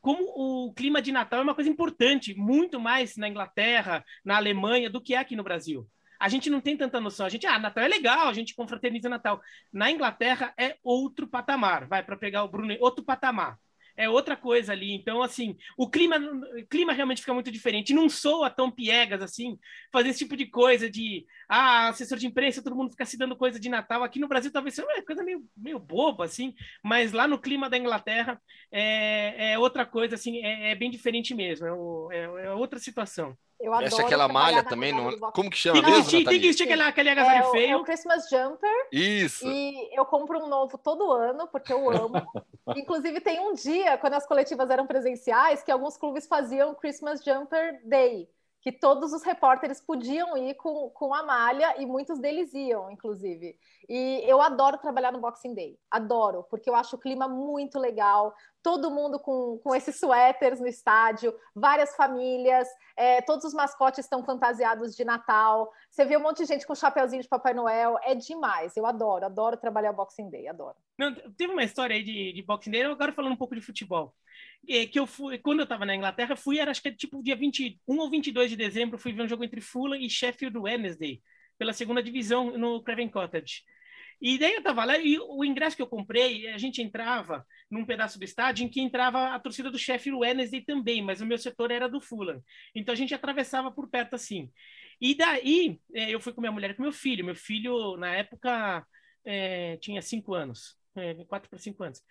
[0.03, 4.91] Como o clima de Natal é uma coisa importante, muito mais na Inglaterra, na Alemanha,
[4.91, 5.89] do que é aqui no Brasil.
[6.19, 7.25] A gente não tem tanta noção.
[7.25, 9.41] A gente, ah, Natal é legal, a gente confraterniza Natal.
[9.73, 11.87] Na Inglaterra é outro patamar.
[11.89, 13.59] Vai para pegar o Bruno, outro patamar
[13.97, 14.93] é outra coisa ali.
[14.93, 17.95] Então, assim, o clima, o clima realmente fica muito diferente.
[17.95, 19.59] Não soa tão piegas assim,
[19.93, 23.37] fazer esse tipo de coisa de ah, assessor de imprensa, todo mundo fica se dando
[23.37, 24.03] coisa de Natal.
[24.03, 27.69] Aqui no Brasil talvez seja uma coisa meio, meio boba, assim, mas lá no clima
[27.69, 32.47] da Inglaterra é, é outra coisa, assim, é, é bem diferente mesmo, é, o, é,
[32.47, 33.37] é outra situação.
[33.61, 35.19] Eu adoro Essa aquela malha também, não...
[35.33, 37.73] como que chama tem mesmo, que, Tem que vestir aquele, aquele agasalho é, feio.
[37.73, 38.89] É o Christmas Jumper.
[38.91, 39.47] Isso.
[39.47, 42.23] E eu compro um novo todo ano, porque eu amo.
[42.75, 47.81] Inclusive, tem um dia, quando as coletivas eram presenciais, que alguns clubes faziam Christmas Jumper
[47.85, 48.29] Day
[48.61, 53.57] que todos os repórteres podiam ir com, com a malha e muitos deles iam, inclusive.
[53.89, 58.35] E eu adoro trabalhar no Boxing Day, adoro, porque eu acho o clima muito legal,
[58.63, 64.23] todo mundo com, com esses suéteres no estádio, várias famílias, é, todos os mascotes estão
[64.23, 68.15] fantasiados de Natal, você vê um monte de gente com chapeuzinho de Papai Noel, é
[68.15, 70.77] demais, eu adoro, adoro trabalhar Boxing Day, adoro.
[70.99, 74.15] Não, teve uma história aí de, de Boxing Day, agora falando um pouco de futebol
[74.67, 77.99] que eu fui, quando eu estava na Inglaterra, fui, era acho que tipo dia 21
[77.99, 81.21] ou 22 de dezembro, fui ver um jogo entre Fulham e Sheffield Wednesday,
[81.59, 83.63] pela segunda divisão no Craven Cottage.
[84.21, 87.87] E daí eu tava lá e o ingresso que eu comprei, a gente entrava num
[87.87, 91.39] pedaço do estádio em que entrava a torcida do Sheffield Wednesday também, mas o meu
[91.39, 92.43] setor era do Fulham.
[92.75, 94.51] Então a gente atravessava por perto assim.
[95.01, 97.25] E daí é, eu fui com minha mulher e com meu filho.
[97.25, 98.87] Meu filho, na época,
[99.25, 102.03] é, tinha cinco anos, é, quatro para cinco anos.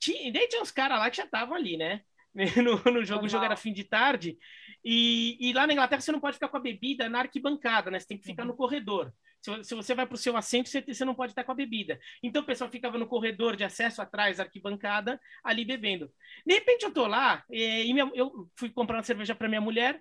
[0.00, 2.02] Tinha, daí tinha uns caras lá que já estavam ali, né?
[2.64, 4.38] No, no jogo, o jogo era fim de tarde,
[4.84, 7.98] e, e, lá na Inglaterra você não pode ficar com a bebida na arquibancada, né?
[7.98, 8.48] Você tem que ficar uhum.
[8.50, 9.12] no corredor.
[9.42, 11.54] Se, se você vai para o seu assento, você, você, não pode estar com a
[11.54, 11.98] bebida.
[12.22, 16.10] Então o pessoal ficava no corredor de acesso atrás, arquibancada, ali bebendo.
[16.46, 19.60] De repente eu tô lá, é, e minha, eu fui comprar uma cerveja para minha
[19.60, 20.00] mulher,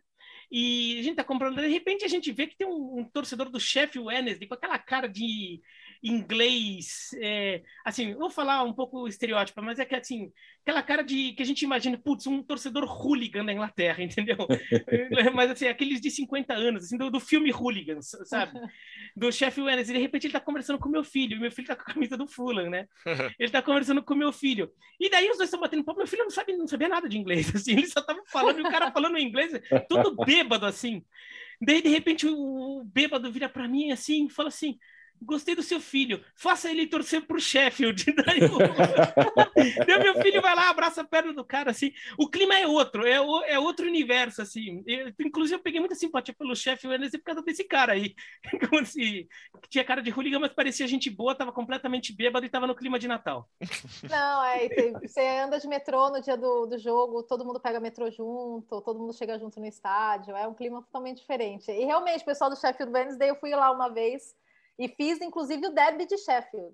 [0.51, 3.49] e a gente tá comprando, de repente a gente vê que tem um, um torcedor
[3.49, 5.61] do Sheffield Wednesday com aquela cara de
[6.01, 10.31] inglês, é, assim, vou falar um pouco estereótipo, mas é que assim,
[10.61, 14.37] aquela cara de que a gente imagina, putz, um torcedor hooligan da Inglaterra, entendeu?
[15.33, 18.59] mas assim, aqueles de 50 anos, assim, do, do filme Hooligans, sabe?
[19.15, 21.75] Do chefe Wednesday, de repente ele tá conversando com meu filho, e meu filho tá
[21.75, 22.87] com a camisa do Fulham, né?
[23.39, 24.71] Ele tá conversando com meu filho.
[24.99, 27.17] E daí os dois estão batendo papo, meu filho não sabe, não sabia nada de
[27.17, 29.51] inglês, assim, ele só tava falando, e o cara falando inglês,
[29.87, 31.03] tudo bêbado assim.
[31.61, 34.77] Daí, de repente, o bêbado vira para mim assim e fala assim:
[35.21, 36.23] Gostei do seu filho.
[36.35, 38.05] Faça ele torcer pro Sheffield.
[38.25, 38.39] Daí,
[39.85, 41.91] Daí meu filho vai lá, abraça a perna do cara, assim.
[42.17, 44.83] O clima é outro, é, o, é outro universo, assim.
[44.87, 48.15] Eu, inclusive, eu peguei muita simpatia pelo Sheffield Wednesday por causa desse cara aí.
[48.69, 49.27] Como se
[49.69, 52.97] tinha cara de hooligan, mas parecia gente boa, tava completamente bêbado e tava no clima
[52.97, 53.49] de Natal.
[54.09, 54.69] Não, é,
[55.01, 58.99] você anda de metrô no dia do, do jogo, todo mundo pega metrô junto, todo
[58.99, 61.71] mundo chega junto no estádio, é um clima totalmente diferente.
[61.71, 64.35] E realmente, o pessoal do Sheffield Wednesday, eu fui lá uma vez
[64.79, 66.73] e fiz, inclusive, o derby de Sheffield.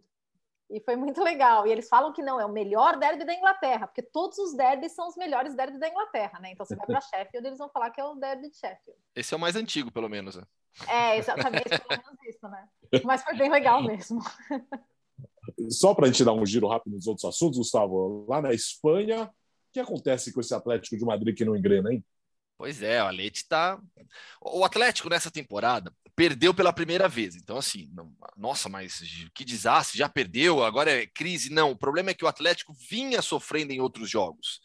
[0.69, 1.65] E foi muito legal.
[1.65, 4.91] E eles falam que não, é o melhor derby da Inglaterra, porque todos os derbys
[4.93, 6.51] são os melhores derbys da Inglaterra, né?
[6.51, 8.99] Então, você vai para Sheffield, eles vão falar que é o derby de Sheffield.
[9.15, 10.35] Esse é o mais antigo, pelo menos.
[10.35, 10.43] Né?
[10.87, 12.67] É, exatamente, pelo menos isso, né?
[13.03, 14.21] Mas foi bem legal mesmo.
[15.69, 19.23] Só para a gente dar um giro rápido nos outros assuntos, Gustavo, lá na Espanha,
[19.23, 19.29] o
[19.71, 22.03] que acontece com esse Atlético de Madrid que não engrena, hein?
[22.57, 23.79] Pois é, o Leite está.
[24.41, 27.35] O Atlético nessa temporada perdeu pela primeira vez.
[27.35, 28.11] Então, assim, não...
[28.37, 29.01] nossa, mas
[29.33, 31.49] que desastre, já perdeu, agora é crise.
[31.49, 34.61] Não, o problema é que o Atlético vinha sofrendo em outros jogos.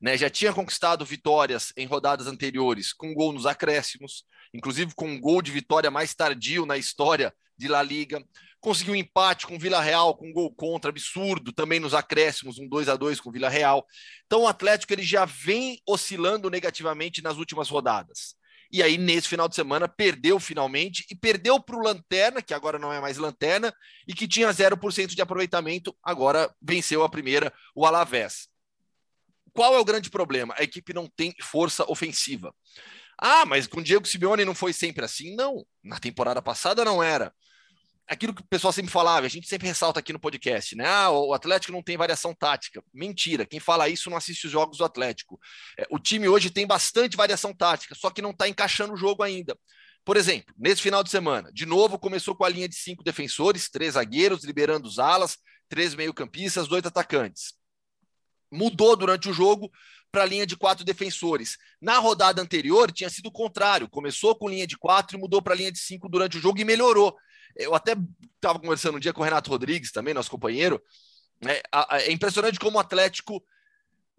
[0.00, 0.16] Né?
[0.16, 5.42] Já tinha conquistado vitórias em rodadas anteriores, com gol nos acréscimos, inclusive com um gol
[5.42, 8.24] de vitória mais tardio na história de La Liga.
[8.60, 12.68] Conseguiu um empate com Vila Real, com um gol contra, absurdo, também nos acréscimos, um
[12.68, 13.86] 2 a 2 com Vila Real.
[14.26, 18.34] Então o Atlético ele já vem oscilando negativamente nas últimas rodadas.
[18.72, 22.78] E aí, nesse final de semana, perdeu finalmente e perdeu para o Lanterna, que agora
[22.78, 23.74] não é mais Lanterna,
[24.06, 28.48] e que tinha 0% de aproveitamento, agora venceu a primeira, o Alavés.
[29.52, 30.54] Qual é o grande problema?
[30.56, 32.54] A equipe não tem força ofensiva.
[33.18, 35.34] Ah, mas com o Diego Simeone não foi sempre assim?
[35.34, 37.34] Não, na temporada passada não era
[38.06, 40.84] aquilo que o pessoal sempre falava, a gente sempre ressalta aqui no podcast, né?
[40.86, 42.82] Ah, o Atlético não tem variação tática.
[42.92, 45.38] Mentira, quem fala isso não assiste os jogos do Atlético.
[45.78, 49.22] É, o time hoje tem bastante variação tática, só que não está encaixando o jogo
[49.22, 49.56] ainda.
[50.04, 53.68] Por exemplo, nesse final de semana, de novo começou com a linha de cinco defensores,
[53.68, 55.36] três zagueiros, liberando os alas,
[55.68, 57.54] três meio-campistas, dois atacantes.
[58.50, 59.70] Mudou durante o jogo
[60.10, 61.56] para a linha de quatro defensores.
[61.80, 65.54] Na rodada anterior tinha sido o contrário, começou com linha de quatro e mudou para
[65.54, 67.16] a linha de cinco durante o jogo e melhorou.
[67.62, 67.96] Eu até
[68.34, 70.82] estava conversando um dia com o Renato Rodrigues, também, nosso companheiro.
[71.46, 73.42] É, é impressionante como o Atlético,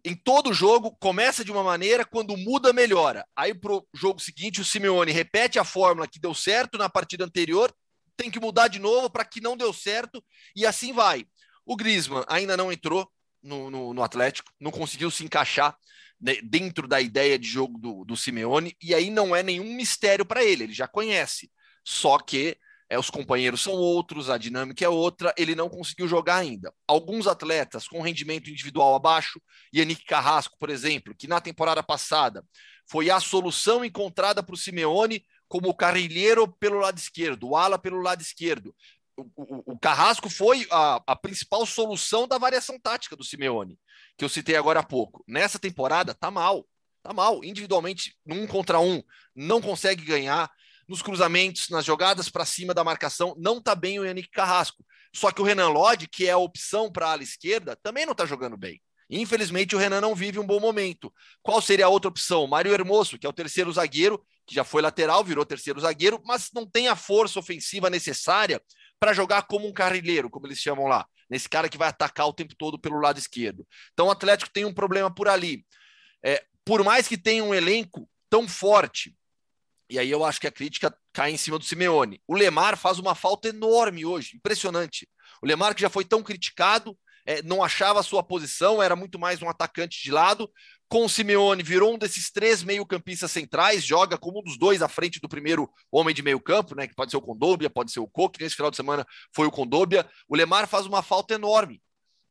[0.04, 3.26] em todo jogo, começa de uma maneira, quando muda, melhora.
[3.36, 7.24] Aí, para o jogo seguinte, o Simeone repete a fórmula que deu certo na partida
[7.24, 7.74] anterior,
[8.18, 10.24] tem que mudar de novo para que não deu certo,
[10.56, 11.26] e assim vai.
[11.66, 13.10] O Griezmann ainda não entrou
[13.42, 15.76] no, no, no Atlético, não conseguiu se encaixar
[16.20, 20.26] né, dentro da ideia de jogo do, do Simeone, e aí não é nenhum mistério
[20.26, 21.52] para ele, ele já conhece.
[21.84, 22.58] Só que
[22.92, 26.74] é, os companheiros são outros, a dinâmica é outra, ele não conseguiu jogar ainda.
[26.86, 29.42] Alguns atletas com rendimento individual abaixo,
[29.74, 32.44] Yannick Carrasco, por exemplo, que na temporada passada
[32.86, 38.02] foi a solução encontrada para o Simeone como carrilheiro pelo lado esquerdo, o ala pelo
[38.02, 38.76] lado esquerdo.
[39.16, 43.80] O, o, o Carrasco foi a, a principal solução da variação tática do Simeone,
[44.18, 45.24] que eu citei agora há pouco.
[45.26, 46.68] Nessa temporada, tá mal,
[47.02, 47.42] tá mal.
[47.42, 49.02] Individualmente, num contra um,
[49.34, 50.52] não consegue ganhar
[50.92, 54.86] nos cruzamentos, nas jogadas para cima da marcação, não está bem o Yannick Carrasco.
[55.16, 58.12] Só que o Renan Lodge, que é a opção para a ala esquerda, também não
[58.12, 58.82] está jogando bem.
[59.10, 61.14] Infelizmente, o Renan não vive um bom momento.
[61.42, 62.46] Qual seria a outra opção?
[62.46, 66.50] Mário Hermoso, que é o terceiro zagueiro, que já foi lateral, virou terceiro zagueiro, mas
[66.54, 68.62] não tem a força ofensiva necessária
[69.00, 72.34] para jogar como um carrilheiro, como eles chamam lá, nesse cara que vai atacar o
[72.34, 73.66] tempo todo pelo lado esquerdo.
[73.94, 75.66] Então, o Atlético tem um problema por ali.
[76.22, 79.16] É, por mais que tenha um elenco tão forte,
[79.92, 82.22] e aí eu acho que a crítica cai em cima do Simeone.
[82.26, 85.06] O Lemar faz uma falta enorme hoje, impressionante.
[85.44, 89.20] O Lemar, que já foi tão criticado, é, não achava a sua posição, era muito
[89.20, 90.50] mais um atacante de lado.
[90.88, 94.88] com o Simeone, virou um desses três meio-campistas centrais, joga como um dos dois à
[94.88, 96.88] frente do primeiro homem de meio-campo, né?
[96.88, 98.42] Que pode ser o Condobia, pode ser o Coque.
[98.42, 100.10] Nesse final de semana foi o Condobia.
[100.28, 101.82] O Lemar faz uma falta enorme.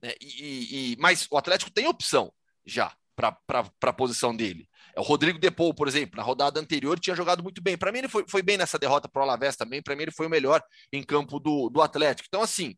[0.03, 0.14] Né?
[0.20, 2.33] E, e, mas o Atlético tem opção
[2.64, 3.37] já para
[3.83, 4.68] a posição dele.
[4.94, 7.77] É o Rodrigo Depou, por exemplo, na rodada anterior tinha jogado muito bem.
[7.77, 9.83] Para mim, ele foi, foi bem nessa derrota para o Alavés também.
[9.83, 12.27] Para mim, ele foi o melhor em campo do, do Atlético.
[12.29, 12.77] Então, assim,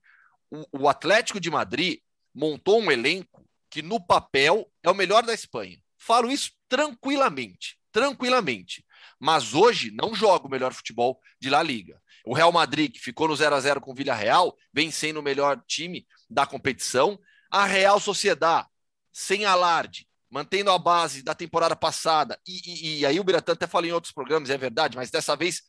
[0.51, 1.99] o, o Atlético de Madrid
[2.35, 5.79] montou um elenco que no papel é o melhor da Espanha.
[5.99, 8.85] Falo isso tranquilamente, tranquilamente.
[9.18, 12.01] Mas hoje não joga o melhor futebol de La Liga.
[12.25, 15.23] O Real Madrid, que ficou no 0 a 0 com o Villarreal, vem sendo o
[15.23, 17.18] melhor time da competição.
[17.51, 18.68] A Real Sociedade,
[19.12, 22.40] sem alarde, mantendo a base da temporada passada.
[22.49, 25.37] E, e, e aí o Biratã até falou em outros programas, é verdade, mas dessa
[25.37, 25.61] vez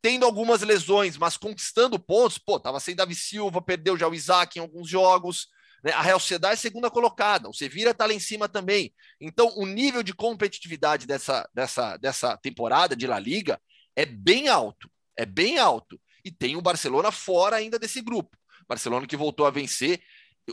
[0.00, 2.38] tendo algumas lesões, mas conquistando pontos.
[2.38, 5.48] Pô, tava sem Davi Silva, perdeu já o Isaac em alguns jogos.
[5.82, 5.90] Né?
[5.92, 8.94] A Real Sociedade é segunda colocada, o Sevilla está lá em cima também.
[9.20, 13.60] Então, o nível de competitividade dessa, dessa, dessa temporada de La Liga
[13.96, 16.00] é bem alto, é bem alto.
[16.24, 18.36] E tem o Barcelona fora ainda desse grupo.
[18.68, 20.00] Barcelona que voltou a vencer.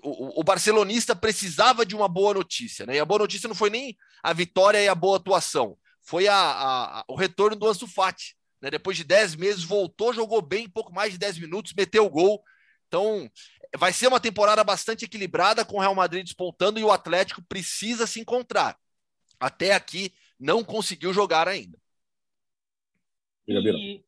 [0.04, 2.95] O, o, barcelonista precisava de uma boa notícia, né?
[2.95, 6.36] E a boa notícia não foi nem a vitória e a boa atuação, foi a,
[6.36, 8.36] a, a o retorno do Ansu Fati.
[8.62, 8.69] Né?
[8.69, 12.41] Depois de 10 meses, voltou, jogou bem, pouco mais de 10 minutos, meteu o gol.
[12.88, 13.30] Então,
[13.77, 18.06] vai ser uma temporada bastante equilibrada com o Real Madrid despontando e o Atlético precisa
[18.06, 18.77] se encontrar.
[19.39, 21.80] Até aqui não conseguiu jogar ainda.
[23.47, 24.04] E,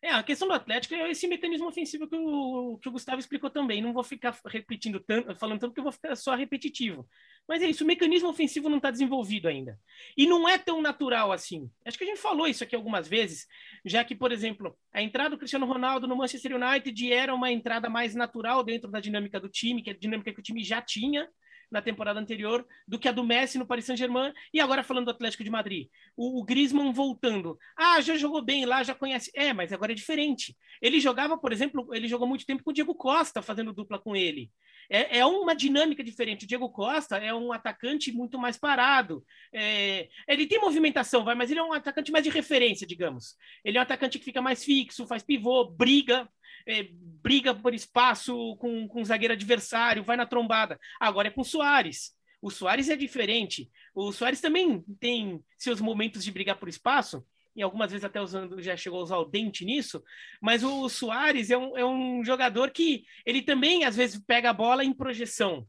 [0.00, 3.50] é, a questão do Atlético é esse mecanismo ofensivo que o, que o Gustavo explicou
[3.50, 3.82] também.
[3.82, 7.08] Não vou ficar repetindo tanto, falando tanto, porque eu vou ficar só repetitivo.
[7.48, 9.76] Mas é isso, o mecanismo ofensivo não está desenvolvido ainda.
[10.16, 11.68] E não é tão natural assim.
[11.84, 13.46] Acho que a gente falou isso aqui algumas vezes,
[13.84, 17.90] já que, por exemplo, a entrada do Cristiano Ronaldo no Manchester United era uma entrada
[17.90, 20.80] mais natural dentro da dinâmica do time, que é a dinâmica que o time já
[20.80, 21.28] tinha
[21.70, 24.32] na temporada anterior do que a do Messi no Paris Saint-Germain.
[24.52, 27.58] E agora falando do Atlético de Madrid, o, o Griezmann voltando.
[27.76, 29.30] Ah, já jogou bem lá, já conhece.
[29.34, 30.56] É, mas agora é diferente.
[30.80, 34.16] Ele jogava, por exemplo, ele jogou muito tempo com o Diego Costa, fazendo dupla com
[34.16, 34.50] ele.
[34.90, 36.44] É, é uma dinâmica diferente.
[36.44, 39.24] O Diego Costa é um atacante muito mais parado.
[39.52, 43.36] É, ele tem movimentação, vai, mas ele é um atacante mais de referência, digamos.
[43.64, 46.28] Ele é um atacante que fica mais fixo, faz pivô, briga,
[46.66, 50.78] é, briga por espaço com, o zagueiro adversário, vai na trombada.
[51.00, 52.16] Agora é com o Soares.
[52.40, 53.70] O Soares é diferente.
[53.94, 58.60] O Soares também tem seus momentos de brigar por espaço, e algumas vezes até usando,
[58.62, 60.02] já chegou a usar o dente nisso,
[60.40, 64.54] mas o Soares é um, é um jogador que ele também às vezes pega a
[64.54, 65.66] bola em projeção.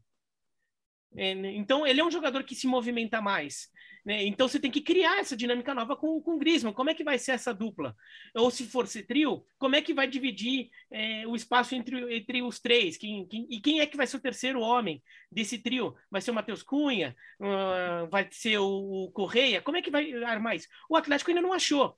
[1.16, 3.68] É, então ele é um jogador que se movimenta mais.
[4.04, 4.24] Né?
[4.24, 6.72] Então você tem que criar essa dinâmica nova com, com o Griezmann.
[6.72, 7.94] Como é que vai ser essa dupla?
[8.34, 12.42] Ou se for ser trio, como é que vai dividir é, o espaço entre, entre
[12.42, 12.96] os três?
[12.96, 15.94] Quem, quem, e quem é que vai ser o terceiro homem desse trio?
[16.10, 17.14] Vai ser o Matheus Cunha?
[17.38, 19.60] Uh, vai ser o, o Correia?
[19.60, 20.68] Como é que vai armar isso?
[20.88, 21.96] O Atlético ainda não achou.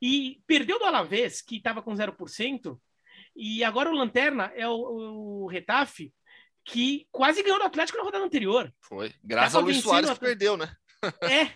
[0.00, 2.78] E perdeu do Alavés, que estava com 0%,
[3.34, 6.12] e agora o Lanterna é o, o Retafe,
[6.64, 8.72] que quase ganhou do Atlético na rodada anterior.
[8.80, 9.14] Foi.
[9.22, 10.74] Graças ao Luiz Soares que perdeu, né?
[11.22, 11.50] É,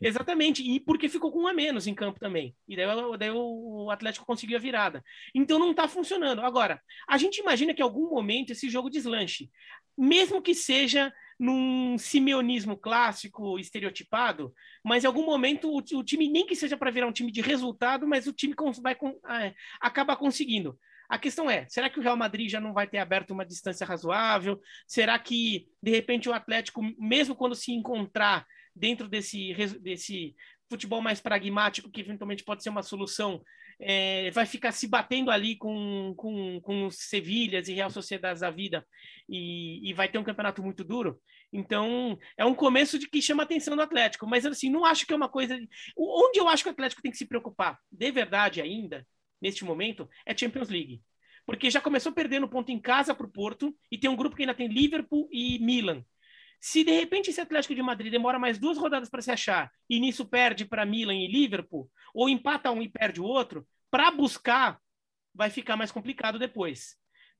[0.00, 0.62] exatamente.
[0.62, 2.54] E porque ficou com um a menos em campo também.
[2.66, 2.86] E daí,
[3.18, 5.02] daí o Atlético conseguiu a virada.
[5.34, 6.40] Então não está funcionando.
[6.40, 9.50] Agora, a gente imagina que em algum momento esse jogo deslanche.
[9.96, 14.52] Mesmo que seja num simeonismo clássico, estereotipado,
[14.84, 17.40] mas em algum momento o, o time, nem que seja para virar um time de
[17.40, 18.96] resultado, mas o time vai
[19.42, 20.78] é, acaba conseguindo.
[21.08, 23.86] A questão é, será que o Real Madrid já não vai ter aberto uma distância
[23.86, 24.60] razoável?
[24.86, 28.46] Será que, de repente, o Atlético, mesmo quando se encontrar
[28.78, 30.34] dentro desse, desse
[30.68, 33.42] futebol mais pragmático, que eventualmente pode ser uma solução,
[33.80, 38.86] é, vai ficar se batendo ali com, com, com Sevilhas e Real Sociedades da vida
[39.28, 41.20] e, e, vai ter um campeonato muito duro.
[41.52, 45.06] Então, é um começo de que chama a atenção do Atlético, mas assim, não acho
[45.06, 45.58] que é uma coisa.
[45.96, 49.06] Onde eu acho que o Atlético tem que se preocupar, de verdade ainda,
[49.40, 51.00] neste momento, é Champions League.
[51.46, 54.42] Porque já começou perdendo ponto em casa para o Porto e tem um grupo que
[54.42, 56.04] ainda tem Liverpool e Milan.
[56.60, 60.00] Se de repente esse Atlético de Madrid demora mais duas rodadas para se achar e
[60.00, 64.80] nisso perde para Milan e Liverpool, ou empata um e perde o outro, para buscar
[65.34, 66.96] vai ficar mais complicado depois.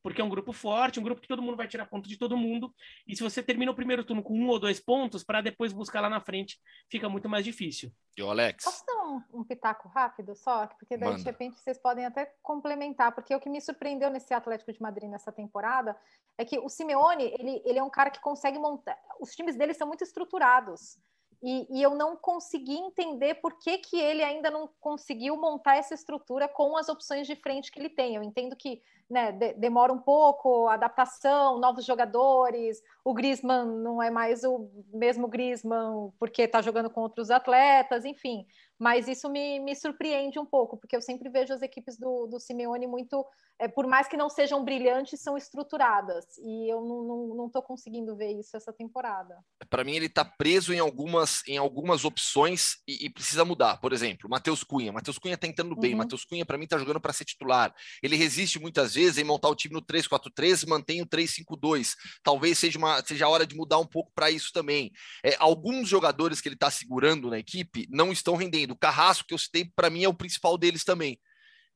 [0.09, 2.37] Porque é um grupo forte, um grupo que todo mundo vai tirar ponto de todo
[2.37, 2.75] mundo.
[3.07, 6.01] E se você termina o primeiro turno com um ou dois pontos, para depois buscar
[6.01, 7.93] lá na frente, fica muito mais difícil.
[8.17, 8.65] E o Alex?
[8.65, 10.67] Posso dar um, um pitaco rápido só?
[10.67, 11.23] Porque daí, Manda.
[11.23, 13.13] de repente, vocês podem até complementar.
[13.13, 15.97] Porque o que me surpreendeu nesse Atlético de Madrid nessa temporada
[16.37, 18.99] é que o Simeone, ele, ele é um cara que consegue montar.
[19.21, 20.99] Os times dele são muito estruturados.
[21.43, 25.95] E, e, eu não consegui entender por que, que ele ainda não conseguiu montar essa
[25.95, 28.17] estrutura com as opções de frente que ele tem.
[28.17, 34.11] Eu entendo que né, de, demora um pouco, adaptação, novos jogadores, o Griezmann não é
[34.11, 38.47] mais o mesmo Griezmann porque está jogando com outros atletas, enfim.
[38.79, 42.39] Mas isso me, me surpreende um pouco, porque eu sempre vejo as equipes do, do
[42.39, 43.25] Simeone muito,
[43.61, 46.25] é, por mais que não sejam brilhantes, são estruturadas.
[46.39, 49.37] E eu não estou conseguindo ver isso essa temporada.
[49.69, 53.79] Para mim, ele está preso em algumas, em algumas opções e, e precisa mudar.
[53.79, 54.93] Por exemplo, Matheus Cunha.
[54.93, 55.93] Matheus Cunha está entrando bem.
[55.93, 55.99] Uhum.
[55.99, 57.75] Matheus Cunha, para mim, está jogando para ser titular.
[58.01, 61.95] Ele resiste muitas vezes em montar o time no 3-4-3, mantém o 3-5-2.
[62.23, 64.93] Talvez seja, uma, seja a hora de mudar um pouco para isso também.
[65.25, 68.73] É, alguns jogadores que ele está segurando na equipe não estão rendendo.
[68.73, 71.19] O Carrasco, que eu citei, para mim é o principal deles também.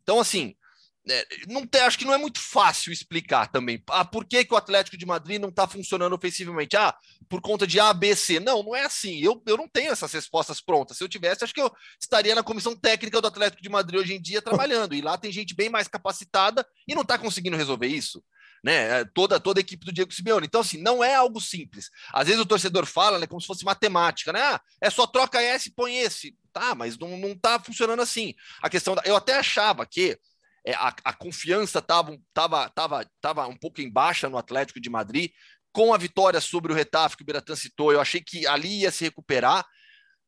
[0.02, 0.54] Então, assim,
[1.08, 3.82] é, não acho que não é muito fácil explicar também.
[3.88, 6.76] Ah, por que, que o Atlético de Madrid não está funcionando ofensivamente?
[6.76, 6.94] Ah,
[7.28, 8.38] por conta de A, B, C.
[8.38, 9.18] Não, não é assim.
[9.20, 10.96] Eu, eu não tenho essas respostas prontas.
[10.96, 14.14] Se eu tivesse, acho que eu estaria na comissão técnica do Atlético de Madrid hoje
[14.14, 14.94] em dia trabalhando.
[14.94, 18.22] E lá tem gente bem mais capacitada e não está conseguindo resolver isso.
[18.64, 20.46] Né, é, toda, toda a equipe do Diego Simeone.
[20.46, 21.90] Então, assim, não é algo simples.
[22.12, 24.40] Às vezes o torcedor fala né, como se fosse matemática, né?
[24.40, 26.36] Ah, é só troca esse e põe esse.
[26.52, 28.34] Tá, mas não, não tá funcionando assim.
[28.62, 29.02] A questão da.
[29.04, 30.16] Eu até achava que
[30.64, 34.90] é, a, a, confiança estava tava, tava, tava um pouco em baixa no Atlético de
[34.90, 35.30] Madrid.
[35.72, 38.90] Com a vitória sobre o Retaf, que o Beratan citou, eu achei que ali ia
[38.90, 39.64] se recuperar,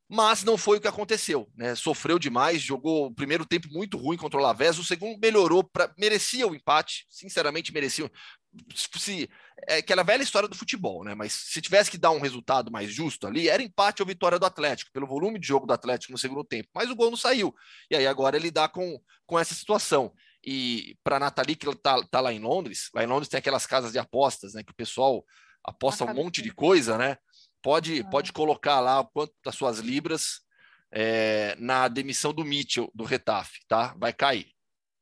[0.09, 1.51] mas não foi o que aconteceu.
[1.55, 1.75] Né?
[1.75, 5.93] Sofreu demais, jogou o primeiro tempo muito ruim contra o Lavés, o segundo melhorou, pra,
[5.99, 8.11] merecia o empate, sinceramente merecia.
[8.75, 9.29] Se,
[9.67, 11.15] é aquela velha história do futebol, né?
[11.15, 14.47] Mas se tivesse que dar um resultado mais justo ali, era empate ou vitória do
[14.47, 16.69] Atlético, pelo volume de jogo do Atlético no segundo tempo.
[16.75, 17.55] Mas o gol não saiu.
[17.91, 20.13] E aí agora ele dá com, com essa situação.
[20.47, 23.67] E para a Nathalie, que está tá lá em Londres, lá em Londres tem aquelas
[23.67, 24.63] casas de apostas, né?
[24.63, 25.25] Que o pessoal
[25.65, 27.17] aposta um monte de coisa, né?
[27.63, 28.11] Pode, ah.
[28.11, 30.41] pode colocar lá o quanto das suas libras
[30.93, 33.95] é, na demissão do Mitchell, do Retaf, tá?
[33.99, 34.53] Vai cair.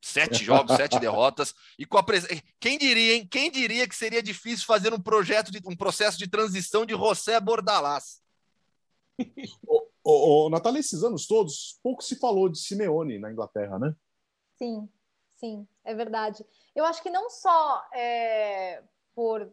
[0.00, 1.54] Sete jogos, sete derrotas.
[1.78, 2.26] E com a pres...
[2.60, 3.26] Quem diria, hein?
[3.28, 7.38] Quem diria que seria difícil fazer um projeto de um processo de transição de José
[7.40, 8.22] Bordalás?
[9.66, 13.94] ô, ô, ô, Natália, esses anos todos, pouco se falou de Simeone na Inglaterra, né?
[14.56, 14.88] Sim,
[15.42, 16.46] sim, é verdade.
[16.74, 18.82] Eu acho que não só é,
[19.14, 19.52] por,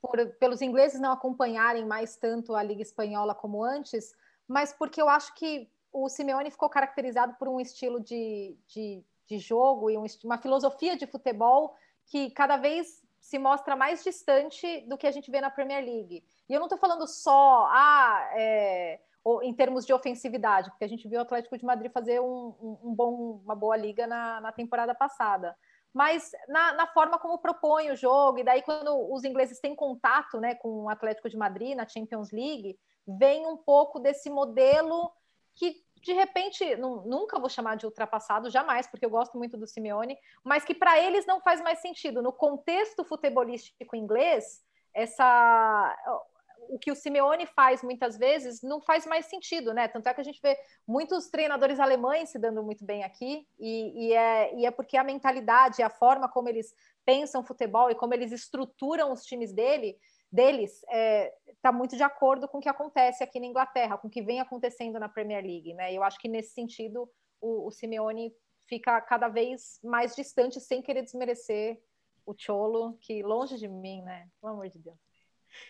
[0.00, 4.14] por pelos ingleses não acompanharem mais tanto a Liga Espanhola como antes,
[4.48, 9.38] mas porque eu acho que o Simeone ficou caracterizado por um estilo de, de de
[9.38, 11.76] jogo e um, uma filosofia de futebol
[12.06, 16.22] que cada vez se mostra mais distante do que a gente vê na Premier League.
[16.48, 19.00] E eu não estou falando só ah, é,
[19.42, 22.78] em termos de ofensividade, porque a gente viu o Atlético de Madrid fazer um, um,
[22.84, 25.56] um bom, uma boa liga na, na temporada passada.
[25.92, 30.40] Mas na, na, forma como propõe o jogo, e daí quando os ingleses têm contato
[30.40, 35.10] né, com o Atlético de Madrid na Champions League, vem um pouco desse modelo
[35.54, 40.18] que de repente, nunca vou chamar de ultrapassado, jamais, porque eu gosto muito do Simeone,
[40.44, 42.20] mas que para eles não faz mais sentido.
[42.20, 44.62] No contexto futebolístico inglês,
[44.92, 45.96] essa
[46.68, 49.88] o que o Simeone faz muitas vezes não faz mais sentido, né?
[49.88, 50.56] Tanto é que a gente vê
[50.86, 55.04] muitos treinadores alemães se dando muito bem aqui, e, e, é, e é porque a
[55.04, 59.98] mentalidade, a forma como eles pensam futebol e como eles estruturam os times dele
[60.34, 64.08] deles está é, tá muito de acordo com o que acontece aqui na Inglaterra, com
[64.08, 65.94] o que vem acontecendo na Premier League, né?
[65.94, 67.08] Eu acho que nesse sentido
[67.40, 68.34] o, o Simeone
[68.66, 71.80] fica cada vez mais distante, sem querer desmerecer
[72.26, 74.28] o Cholo, que longe de mim, né?
[74.40, 74.98] Pelo amor de Deus.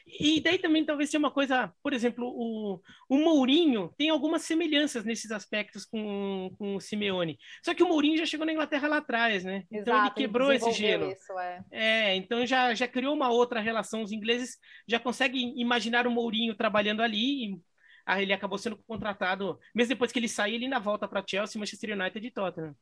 [0.07, 5.05] E daí também talvez seja uma coisa, por exemplo, o, o Mourinho tem algumas semelhanças
[5.05, 7.39] nesses aspectos com, com o Simeone.
[7.62, 9.64] Só que o Mourinho já chegou na Inglaterra lá atrás, né?
[9.70, 11.11] Então ele quebrou esse gelo.
[11.11, 11.64] Isso, é.
[11.70, 12.16] é.
[12.16, 14.03] então já, já criou uma outra relação.
[14.03, 17.55] Os ingleses já conseguem imaginar o Mourinho trabalhando ali.
[17.55, 17.61] E,
[18.07, 21.59] ah, ele acabou sendo contratado, mesmo depois que ele saiu, ele na volta para Chelsea,
[21.59, 22.76] Manchester United e Tottenham.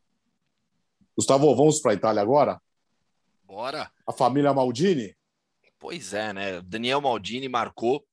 [1.16, 2.60] Gustavo, vamos para a Itália agora?
[3.44, 3.90] Bora.
[4.06, 5.14] A família Maldini?
[5.82, 6.62] Pois é, né?
[6.62, 8.06] Daniel Maldini marcou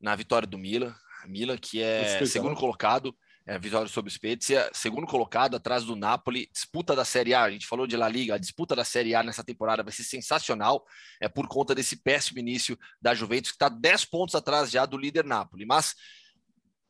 [0.00, 0.92] na vitória do Milan.
[1.28, 3.16] Milan, que é segundo colocado,
[3.46, 7.50] é, vitória sobre o Spezia, segundo colocado atrás do Napoli, disputa da Série A, a
[7.52, 10.84] gente falou de La Liga, a disputa da Série A nessa temporada vai ser sensacional,
[11.20, 14.98] é por conta desse péssimo início da Juventus, que está 10 pontos atrás já do
[14.98, 15.94] líder Napoli, mas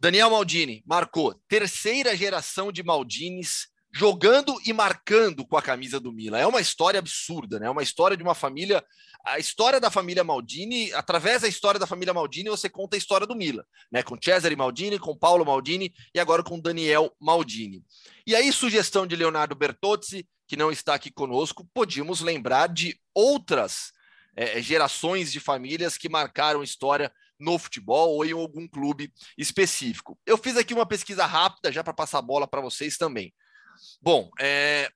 [0.00, 6.38] Daniel Maldini marcou terceira geração de Maldines jogando e marcando com a camisa do Milan.
[6.38, 7.66] É uma história absurda, né?
[7.66, 8.82] É uma história de uma família.
[9.24, 13.26] A história da família Maldini, através da história da família Maldini, você conta a história
[13.26, 14.02] do Milan, né?
[14.02, 17.84] Com Cesare Maldini, com Paulo Maldini e agora com Daniel Maldini.
[18.26, 23.92] E aí, sugestão de Leonardo Bertozzi, que não está aqui conosco, podíamos lembrar de outras
[24.34, 30.18] é, gerações de famílias que marcaram história no futebol ou em algum clube específico.
[30.24, 33.34] Eu fiz aqui uma pesquisa rápida já para passar a bola para vocês também.
[34.00, 34.90] Bom, é...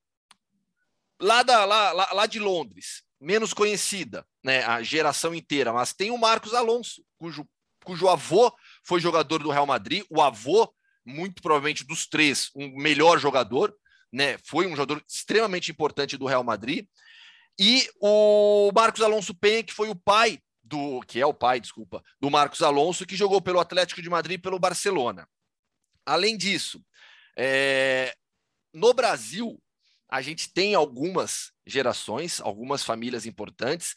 [1.20, 6.10] lá, da, lá, lá, lá de Londres, menos conhecida, né, a geração inteira, mas tem
[6.10, 7.48] o Marcos Alonso, cujo,
[7.84, 8.52] cujo avô
[8.84, 10.72] foi jogador do Real Madrid, o avô,
[11.04, 13.74] muito provavelmente dos três, um melhor jogador,
[14.12, 16.86] né, foi um jogador extremamente importante do Real Madrid,
[17.58, 22.02] e o Marcos Alonso Penha, que foi o pai do, que é o pai, desculpa,
[22.20, 25.26] do Marcos Alonso, que jogou pelo Atlético de Madrid e pelo Barcelona.
[26.04, 26.84] Além disso,
[27.36, 28.14] é,
[28.76, 29.58] no Brasil,
[30.06, 33.94] a gente tem algumas gerações, algumas famílias importantes,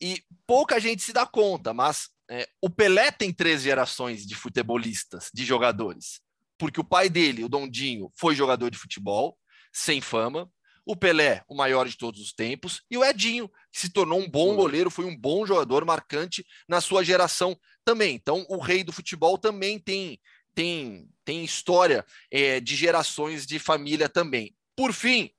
[0.00, 5.28] e pouca gente se dá conta, mas é, o Pelé tem três gerações de futebolistas,
[5.32, 6.22] de jogadores,
[6.56, 9.36] porque o pai dele, o Dondinho, foi jogador de futebol,
[9.70, 10.50] sem fama,
[10.86, 14.28] o Pelé, o maior de todos os tempos, e o Edinho, que se tornou um
[14.28, 17.54] bom goleiro, foi um bom jogador marcante na sua geração
[17.84, 18.14] também.
[18.14, 20.18] Então, o rei do futebol também tem
[20.54, 24.54] tem, tem história é, de gerações de família também.
[24.76, 25.30] Por fim,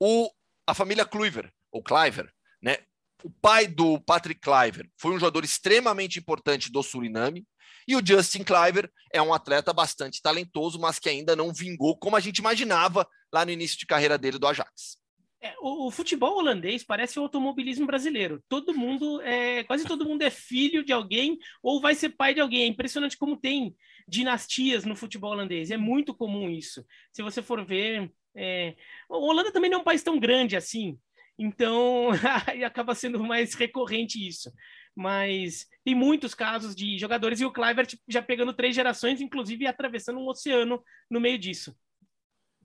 [0.00, 0.30] o,
[0.66, 2.32] a família Kluivert, ou Cliver,
[2.62, 2.78] né?
[3.24, 7.46] O pai do Patrick Cliver foi um jogador extremamente importante do Suriname,
[7.86, 12.16] e o Justin Cliver é um atleta bastante talentoso, mas que ainda não vingou como
[12.16, 14.98] a gente imaginava lá no início de carreira dele do Ajax.
[15.40, 18.42] É, o, o, futebol holandês parece o automobilismo brasileiro.
[18.48, 22.40] Todo mundo, é, quase todo mundo é filho de alguém ou vai ser pai de
[22.40, 22.64] alguém.
[22.64, 23.74] É impressionante como tem
[24.08, 25.70] dinastias no futebol holandês.
[25.70, 26.84] É muito comum isso.
[27.12, 28.74] Se você for ver, é...
[29.10, 30.98] a Holanda também não é um país tão grande assim.
[31.38, 32.08] Então,
[32.66, 34.50] acaba sendo mais recorrente isso.
[34.96, 40.18] Mas tem muitos casos de jogadores e o Kluivert já pegando três gerações, inclusive atravessando
[40.18, 41.76] um oceano no meio disso.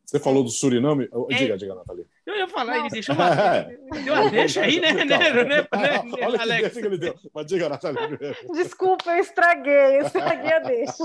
[0.06, 1.08] Você falou do Suriname?
[1.30, 2.06] É, diga, diga, Nathalie.
[2.26, 3.30] Eu ia falar, ele deixou uma,
[4.04, 5.68] deu uma deixa aí, né, né, né, né,
[6.22, 6.74] Olha Alex.
[6.74, 7.16] que ele deu.
[7.34, 8.18] Mas diga, Nathalie.
[8.54, 11.04] Desculpa, eu estraguei, eu estraguei a deixa.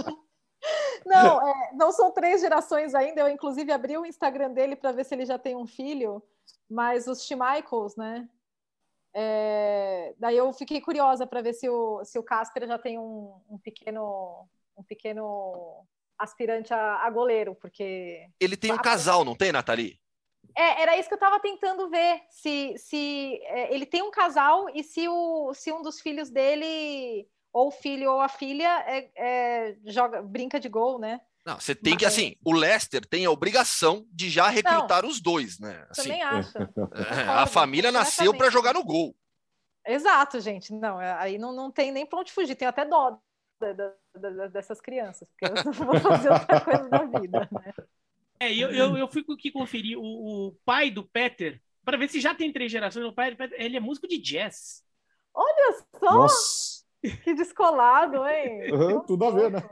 [1.07, 3.21] Não, é, não são três gerações ainda.
[3.21, 6.23] Eu, inclusive, abri o Instagram dele para ver se ele já tem um filho,
[6.69, 8.29] mas os Schmeichels, né?
[9.15, 13.41] É, daí eu fiquei curiosa para ver se o, se o Casper já tem um,
[13.49, 14.47] um pequeno
[14.77, 15.85] um pequeno
[16.19, 18.29] aspirante a, a goleiro, porque.
[18.41, 19.99] Ele tem um casal, não tem, Nathalie?
[20.57, 22.23] É, era isso que eu estava tentando ver.
[22.31, 27.29] Se, se é, ele tem um casal e se, o, se um dos filhos dele,
[27.59, 31.21] ou o filho ou a filha, é, é, joga, brinca de gol, né?
[31.45, 31.99] Não, você tem Mas...
[31.99, 35.85] que, assim, o Leicester tem a obrigação de já recrutar não, os dois, né?
[35.91, 36.53] Assim, também acho.
[37.19, 39.17] É, a família nasceu para jogar no gol.
[39.85, 40.73] Exato, gente.
[40.73, 42.55] Não, é, aí não, não tem nem para onde fugir.
[42.55, 43.19] Tem até dó
[43.59, 43.73] da,
[44.15, 47.73] da, dessas crianças, porque elas não vão fazer outra coisa na vida, né?
[48.39, 50.03] É, eu, eu, eu fui que conferir o,
[50.49, 53.05] o pai do Peter para ver se já tem três gerações.
[53.05, 54.85] O pai do Peter, ele é músico de jazz.
[55.35, 56.15] Olha só!
[56.15, 56.88] Nossa.
[57.25, 58.73] Que descolado, hein?
[58.73, 59.63] Uhum, tudo a ver, né?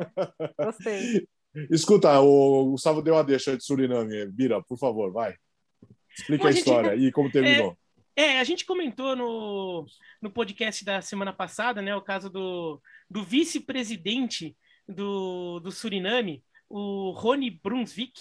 [0.59, 1.27] Gostei.
[1.70, 4.27] Escuta, o Gustavo deu a deixa de Suriname.
[4.27, 5.35] Bira, por favor, vai.
[6.16, 7.07] Explica Bom, a, a história gente...
[7.07, 7.77] e como terminou.
[8.14, 9.87] É, é, a gente comentou no,
[10.20, 14.57] no podcast da semana passada, né, o caso do, do vice-presidente
[14.89, 18.20] do, do Suriname, o Rony Brunswick,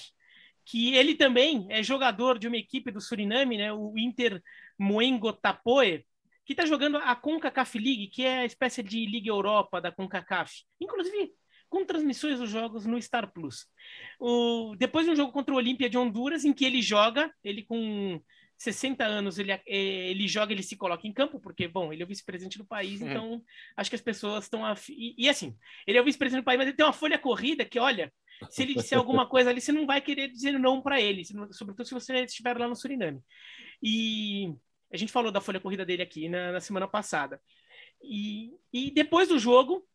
[0.65, 4.41] que ele também é jogador de uma equipe do Suriname, né, o Inter
[4.77, 6.05] Moengo Tapoe,
[6.45, 10.63] que está jogando a CONCACAF League, que é a espécie de Liga Europa da CONCACAF.
[10.79, 11.33] Inclusive,
[11.69, 13.65] com transmissões dos jogos no Star Plus.
[14.19, 17.63] O, depois de um jogo contra o Olímpia de Honduras, em que ele joga, ele
[17.63, 18.21] com
[18.57, 22.05] 60 anos ele, é, ele joga, ele se coloca em campo, porque, bom, ele é
[22.05, 23.09] o vice-presidente do país, uhum.
[23.09, 23.43] então
[23.75, 24.65] acho que as pessoas estão.
[24.65, 24.89] Af...
[24.89, 27.65] E, e, assim, ele é o vice-presidente do país, mas ele tem uma folha corrida
[27.65, 28.11] que, olha,
[28.49, 31.85] se ele disser alguma coisa ali, você não vai querer dizer não para ele, sobretudo
[31.85, 33.19] se você estiver lá no Suriname.
[33.83, 34.53] E
[34.95, 37.41] a gente falou da folha corrida dele aqui na, na semana passada.
[38.01, 39.85] E, e depois do jogo,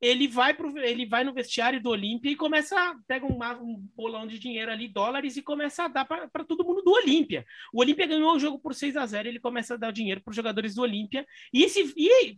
[0.00, 4.26] ele vai pro, ele vai no vestiário do Olímpia e começa pega um, um bolão
[4.26, 7.46] de dinheiro ali dólares e começa a dar para todo mundo do Olímpia.
[7.72, 10.30] O Olímpia ganhou o jogo por 6 a 0, ele começa a dar dinheiro para
[10.30, 12.36] os jogadores do Olímpia e esse e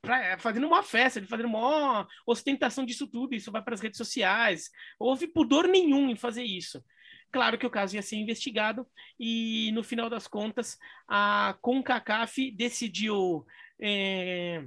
[0.00, 3.98] pra, fazendo uma festa, ele fazendo uma ostentação disso tudo, isso vai para as redes
[3.98, 4.70] sociais.
[4.98, 6.82] Houve pudor nenhum em fazer isso.
[7.30, 8.86] Claro que o caso ia ser investigado
[9.20, 13.44] e no final das contas a CONCACAF decidiu
[13.80, 14.64] é,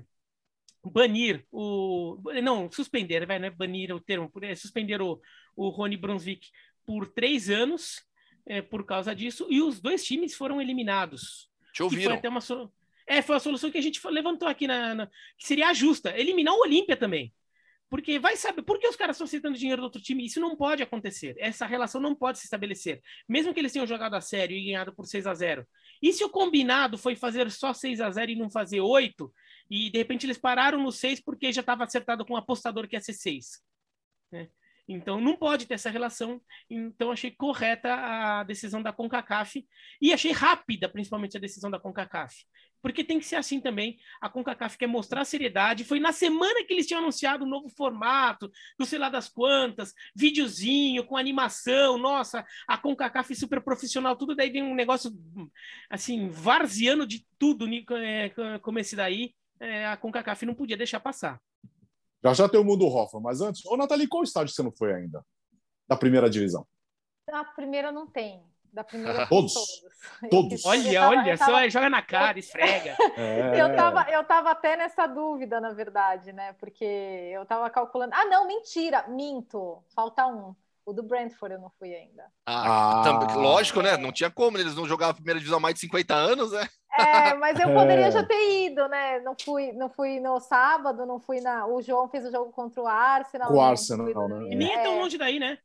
[0.84, 2.22] banir o.
[2.44, 5.20] Não, suspender, vai, não é banir o termo, é suspender o,
[5.56, 6.50] o Rony Brunswick
[6.86, 8.04] por três anos
[8.46, 11.50] é, por causa disso, e os dois times foram eliminados.
[11.74, 12.12] Te ouviram.
[12.12, 12.72] Foi até uma so...
[13.08, 15.08] É, foi a solução que a gente levantou aqui na, na...
[15.38, 17.34] que seria a justa, eliminar o Olímpia também.
[17.92, 20.26] Porque vai saber, por que os caras estão aceitando dinheiro do outro time?
[20.26, 21.36] Isso não pode acontecer.
[21.38, 23.02] Essa relação não pode se estabelecer.
[23.28, 25.68] Mesmo que eles tenham jogado a sério e ganhado por 6 a 0
[26.02, 29.34] E se o combinado foi fazer só 6 a 0 e não fazer 8,
[29.70, 32.96] E de repente eles pararam no 6 porque já estava acertado com o apostador que
[32.96, 33.62] ia ser 6.
[34.32, 34.48] Né?
[34.92, 36.42] Então não pode ter essa relação.
[36.70, 39.66] Então achei correta a decisão da CONCACAF
[40.02, 42.46] e achei rápida, principalmente a decisão da CONCACAF.
[42.82, 43.98] Porque tem que ser assim também.
[44.20, 45.84] A CONCACAF quer mostrar seriedade.
[45.84, 49.30] Foi na semana que eles tinham anunciado o um novo formato, do sei lá das
[49.30, 51.98] quantas, videozinho com animação.
[51.98, 55.12] Nossa, a CONCACAF super profissional, tudo daí vem um negócio
[55.90, 57.68] assim, varziano de tudo
[57.98, 58.32] é,
[58.62, 59.34] como esse daí.
[59.60, 61.40] É, a CONCACAF não podia deixar passar.
[62.24, 64.94] Já já tem o mundo Hoffman, mas antes, ô Nathalie, qual estádio você não foi
[64.94, 65.26] ainda?
[65.88, 66.66] Da primeira divisão?
[67.28, 68.44] Da primeira não tem.
[68.72, 69.54] Da primeira todos.
[69.54, 70.30] Todos.
[70.30, 70.66] todos.
[70.66, 71.52] Olha, tava, olha, tava...
[71.52, 72.96] só joga na cara, esfrega.
[73.18, 73.62] É.
[73.62, 76.54] Eu, tava, eu tava até nessa dúvida, na verdade, né?
[76.54, 78.14] Porque eu tava calculando.
[78.16, 79.84] Ah, não, mentira, minto.
[79.94, 80.56] Falta um.
[80.86, 82.26] O do Brentford eu não fui ainda.
[82.46, 83.36] Ah, ah.
[83.36, 83.98] lógico, né?
[83.98, 86.68] Não tinha como, eles não jogavam a primeira divisão há mais de 50 anos, né?
[87.08, 88.12] É, mas eu poderia é.
[88.12, 89.20] já ter ido, né?
[89.20, 91.66] Não fui, não fui no sábado, não fui na.
[91.68, 93.54] O João fez o jogo contra o Arsenal.
[93.54, 94.50] O Arsenal, né?
[94.52, 95.58] E nem é tão longe daí, né?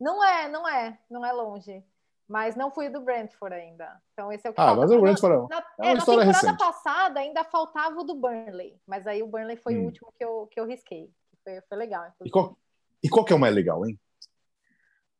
[0.00, 1.84] Não é, não é, não é longe.
[2.26, 4.00] Mas não fui do Brentford ainda.
[4.12, 4.80] Então esse é o que Ah, falta.
[4.82, 6.58] mas o Brentford na, é uma é, história na temporada recente.
[6.58, 9.82] passada ainda faltava o do Burnley, mas aí o Burnley foi hum.
[9.82, 11.10] o último que eu, que eu risquei.
[11.42, 12.04] Foi, foi legal.
[12.22, 12.58] E qual,
[13.02, 13.98] e qual que é o mais legal, hein?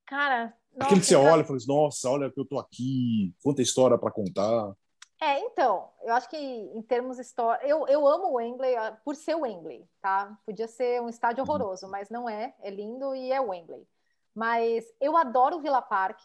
[0.04, 3.62] Cara, Aquele que você olha e fala assim, nossa, olha que eu tô aqui, quanta
[3.62, 4.72] história para contar.
[5.20, 9.16] É, então, eu acho que em termos históricos, eu, eu amo o Wembley ah, por
[9.16, 10.38] ser o Wembley, tá?
[10.46, 11.50] Podia ser um estádio uhum.
[11.50, 13.84] horroroso, mas não é, é lindo e é o Wembley.
[14.32, 16.24] Mas eu adoro o Villa Park,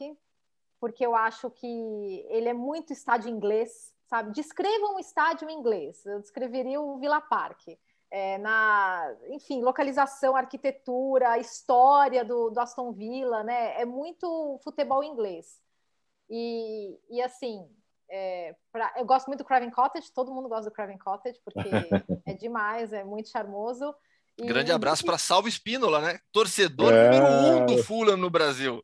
[0.80, 4.32] porque eu acho que ele é muito estádio inglês, sabe?
[4.32, 7.70] Descreva um estádio inglês, eu descreveria o Villa Park.
[8.12, 13.82] É, na, enfim, localização, arquitetura, história do, do Aston Villa, né?
[13.82, 15.60] É muito futebol inglês.
[16.30, 17.68] E, e assim,
[18.16, 21.68] é, pra, eu gosto muito do Craven Cottage, todo mundo gosta do Craven Cottage, porque
[22.28, 23.92] é demais, é muito charmoso.
[24.38, 24.46] E...
[24.46, 26.20] Grande abraço para Salvo Espínola, né?
[26.32, 27.10] Torcedor é...
[27.10, 28.84] número um do Fulham no Brasil.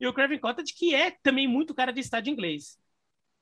[0.00, 2.76] E o Craven Cottage, que é também muito cara de estádio inglês.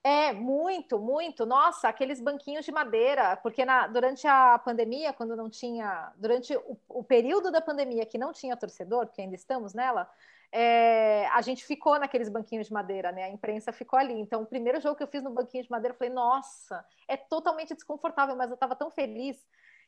[0.04, 1.46] É, muito, muito.
[1.46, 6.12] Nossa, aqueles banquinhos de madeira, porque na, durante a pandemia, quando não tinha.
[6.18, 10.06] Durante o, o período da pandemia que não tinha torcedor, porque ainda estamos nela,
[10.52, 13.24] é, a gente ficou naqueles banquinhos de madeira, né?
[13.24, 14.14] A imprensa ficou ali.
[14.14, 17.16] Então, o primeiro jogo que eu fiz no banquinho de madeira, eu falei, nossa, é
[17.16, 19.36] totalmente desconfortável, mas eu estava tão feliz.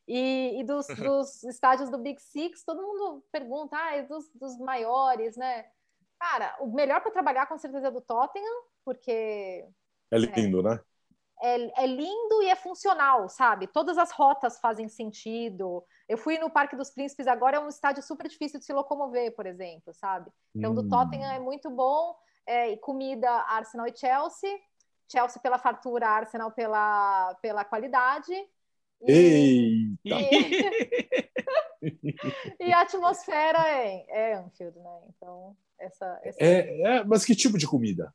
[0.09, 4.57] E, e dos, dos, estádios do Big Six, todo mundo pergunta, ah, é dos, dos
[4.59, 5.67] maiores, né?
[6.19, 9.67] Cara, o melhor para trabalhar com certeza é do Tottenham, porque.
[10.11, 10.81] É lindo, é, né?
[11.43, 13.67] é, é, lindo e é funcional, sabe?
[13.67, 15.85] Todas as rotas fazem sentido.
[16.09, 19.35] Eu fui no Parque dos Príncipes agora, é um estádio super difícil de se locomover,
[19.35, 20.31] por exemplo, sabe?
[20.55, 20.75] Então, hum.
[20.75, 22.15] do Tottenham é muito bom.
[22.47, 24.57] É, e comida, Arsenal e Chelsea.
[25.11, 28.33] Chelsea pela fartura, Arsenal pela, pela qualidade.
[29.03, 30.07] E, e,
[32.61, 35.01] e a atmosfera é, é Anfield, né?
[35.09, 36.43] Então, essa, essa...
[36.43, 38.15] É, é, mas que tipo de comida?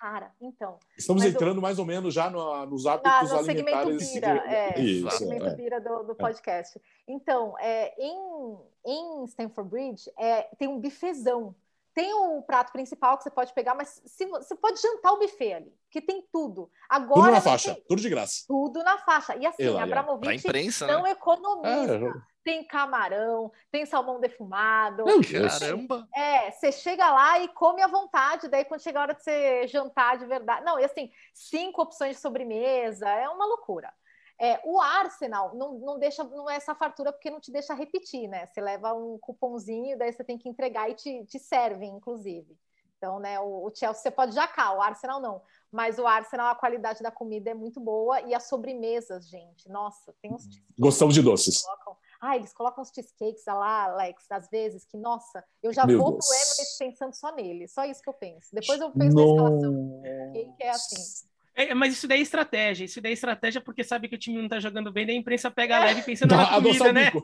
[0.00, 0.78] Cara, então.
[0.96, 1.60] Estamos entrando eu...
[1.60, 4.08] mais ou menos já no, nos hábitos no alimentares.
[4.08, 5.54] Segmento bira, é, Isso, segmento é.
[5.54, 6.80] bira do, do podcast.
[7.06, 11.54] Então, é, em, em Stanford Bridge, é, tem um bifezão.
[12.00, 15.52] Tem o prato principal que você pode pegar, mas se, você pode jantar o buffet
[15.52, 16.70] ali, que tem tudo.
[16.88, 17.84] Agora, tudo na faixa, tem...
[17.86, 18.44] tudo de graça.
[18.48, 19.36] Tudo na faixa.
[19.36, 21.10] E assim, Ela, Abramovich imprensa, não né?
[21.10, 21.96] economiza.
[21.96, 25.04] É, tem camarão, tem salmão defumado.
[25.04, 26.08] Meu Caramba!
[26.16, 29.66] É, você chega lá e come à vontade, daí quando chega a hora de você
[29.66, 30.64] jantar de verdade.
[30.64, 33.92] Não, e assim, cinco opções de sobremesa, é uma loucura.
[34.40, 38.26] É, o Arsenal não, não deixa, não é essa fartura porque não te deixa repetir,
[38.26, 38.46] né?
[38.46, 42.58] Você leva um cupomzinho, daí você tem que entregar e te, te servem, inclusive.
[42.96, 45.42] Então, né, o, o Chelsea você pode jacar, o Arsenal não.
[45.70, 49.68] Mas o Arsenal, a qualidade da comida é muito boa e as sobremesas, gente.
[49.68, 50.46] Nossa, tem uns.
[50.78, 51.62] Gostamos de doces.
[51.62, 55.98] Colocam, ah, eles colocam os cheesecakes lá, Alex, às vezes, que, nossa, eu já Meu
[55.98, 56.26] vou Deus.
[56.26, 57.68] pro Emirates pensando só nele.
[57.68, 58.48] Só isso que eu penso.
[58.52, 59.36] Depois eu penso no...
[59.36, 60.02] na escalação.
[60.32, 61.29] Cake é assim.
[61.60, 62.84] É, mas isso daí é estratégia.
[62.84, 65.18] Isso daí é estratégia porque sabe que o time não tá jogando bem, daí a
[65.18, 65.80] imprensa pega é.
[65.80, 67.12] leve pensando na comida, né?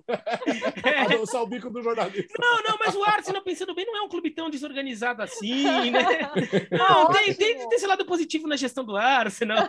[0.84, 1.00] É.
[1.00, 2.34] Adoçar o bico do jornalista.
[2.38, 6.30] Não, não, mas o Arsenal pensando bem não é um clube tão desorganizado assim, né?
[6.70, 9.68] Não, tem, tem, tem esse lado positivo na gestão do Arsenal.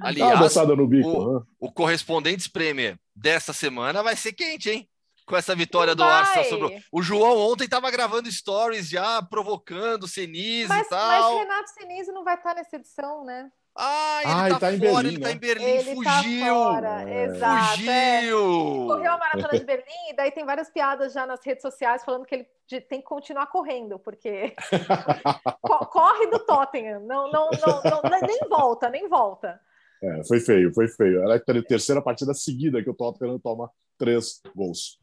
[0.00, 1.46] Aliás, no bico, o, né?
[1.58, 4.88] o Correspondentes Premier dessa semana vai ser quente, hein?
[5.26, 10.68] Com essa vitória do Arsenal sobre o João ontem estava gravando stories já provocando Senise
[10.68, 11.34] mas, e tal.
[11.34, 13.50] Mas Renato Senise não vai estar nessa edição, né?
[13.76, 15.34] Ah, ele ah, tá, tá fora, Berlim, ele tá né?
[15.34, 16.04] em Berlim, ele fugiu.
[16.04, 17.24] Tá fora, é.
[17.24, 17.70] exato.
[17.70, 17.92] Fugiu.
[17.92, 18.86] É.
[18.86, 22.26] Correu a maratona de Berlim e daí tem várias piadas já nas redes sociais falando
[22.26, 22.46] que ele
[22.82, 24.54] tem que continuar correndo, porque
[25.90, 29.60] corre do Tottenham, não, não, não, não, nem volta, nem volta.
[30.02, 31.22] É, foi feio, foi feio.
[31.22, 34.98] Era a terceira partida seguida que o Tottenham toma três gols.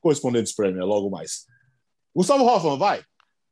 [0.00, 1.46] Correspondentes Premier, logo mais.
[2.14, 3.02] Gustavo Hoffman, vai.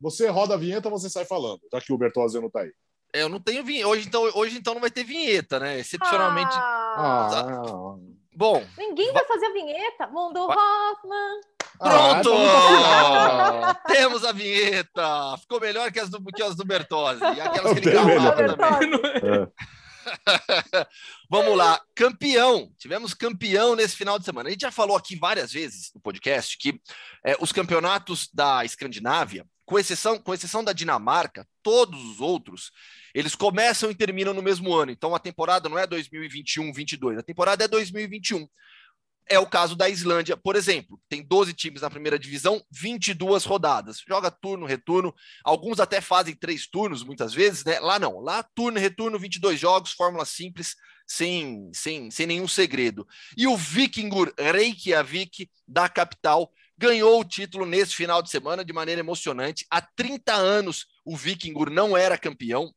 [0.01, 2.73] Você roda a vinheta, você sai falando, já que o Bertozzi não tá aí.
[3.13, 3.89] Eu não tenho vinheta.
[3.89, 5.79] Hoje então, hoje, então não vai ter vinheta, né?
[5.79, 6.53] Excepcionalmente.
[6.55, 7.97] Ah, Ah,
[8.35, 10.07] Bom, ninguém vai fazer a vinheta.
[10.07, 10.57] Mundo Vai.
[10.57, 11.41] Hoffman.
[11.81, 12.31] Ah, Pronto!
[12.31, 15.37] tá muito temos a vinheta!
[15.39, 17.23] Ficou melhor que as do, que as do Bertozzi.
[17.23, 18.17] E aquelas que ele também.
[19.47, 19.49] É.
[21.31, 22.71] Vamos lá, campeão.
[22.79, 24.49] Tivemos campeão nesse final de semana.
[24.49, 26.81] A gente já falou aqui várias vezes no podcast que
[27.25, 32.73] é, os campeonatos da Escandinávia, com exceção, com exceção da Dinamarca, todos os outros,
[33.15, 34.91] eles começam e terminam no mesmo ano.
[34.91, 38.47] Então a temporada não é 2021-22, a temporada é 2021.
[39.29, 41.01] É o caso da Islândia, por exemplo.
[41.09, 44.03] Tem 12 times na primeira divisão, 22 rodadas.
[44.09, 45.15] Joga turno, retorno.
[45.45, 47.79] Alguns até fazem três turnos, muitas vezes, né?
[47.79, 48.19] Lá não.
[48.19, 50.75] Lá, turno, retorno, 22 jogos, fórmula simples,
[51.07, 53.07] sem, sem, sem nenhum segredo.
[53.37, 59.01] E o Vikingur Reykjavik, da capital, ganhou o título nesse final de semana de maneira
[59.01, 59.67] emocionante.
[59.71, 62.75] Há 30 anos o Vikingur não era campeão.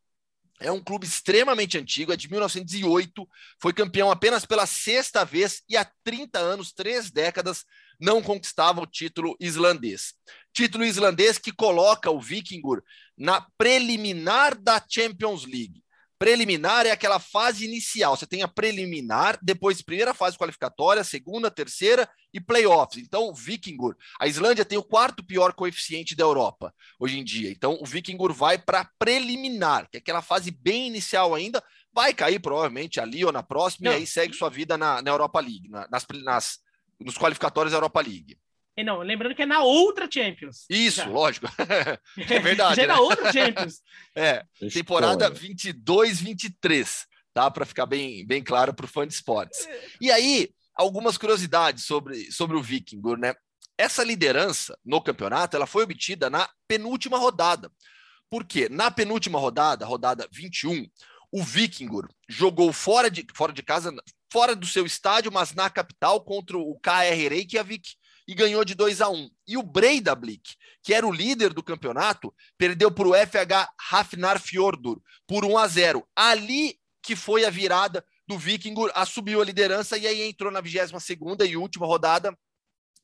[0.59, 3.27] É um clube extremamente antigo, é de 1908,
[3.61, 7.65] foi campeão apenas pela sexta vez e há 30 anos, três décadas,
[7.99, 10.13] não conquistava o título islandês.
[10.53, 12.81] Título islandês que coloca o Vikingur
[13.17, 15.82] na preliminar da Champions League.
[16.23, 18.15] Preliminar é aquela fase inicial.
[18.15, 23.03] Você tem a preliminar, depois primeira fase qualificatória, segunda, terceira e playoffs.
[23.03, 27.51] Então, o Vikingur, a Islândia tem o quarto pior coeficiente da Europa hoje em dia.
[27.51, 31.61] Então, o Vikingur vai para preliminar, que é aquela fase bem inicial ainda.
[31.91, 33.97] Vai cair provavelmente ali ou na próxima Não.
[33.97, 36.59] e aí segue sua vida na, na Europa League, na- nas, nas,
[37.01, 38.37] nos qualificatórios da Europa League.
[38.75, 40.65] E não, lembrando que é na outra Champions.
[40.69, 41.05] Isso, Já.
[41.07, 41.47] lógico.
[42.17, 42.93] É verdade, Já é né?
[42.93, 43.81] na outra Champions.
[44.15, 47.49] É, temporada eu- 22, 23, tá?
[47.51, 49.67] Para ficar bem, bem claro para o fã de esportes.
[50.01, 53.33] E aí, algumas curiosidades sobre, sobre o Vikingur, né?
[53.77, 57.71] Essa liderança no campeonato, ela foi obtida na penúltima rodada.
[58.29, 58.67] Por quê?
[58.69, 60.85] Na penúltima rodada, rodada 21,
[61.31, 63.91] o Vikingur jogou fora de, fora de casa,
[64.31, 67.95] fora do seu estádio, mas na capital, contra o KR Reykjavik
[68.27, 69.29] e ganhou de 2 a 1.
[69.47, 75.45] E o Breidablik, que era o líder do campeonato, perdeu para o FH Hafnarfjordur por
[75.45, 76.07] 1 a 0.
[76.15, 81.45] Ali que foi a virada do Vikingur, assumiu a liderança e aí entrou na 22ª
[81.45, 82.35] e última rodada,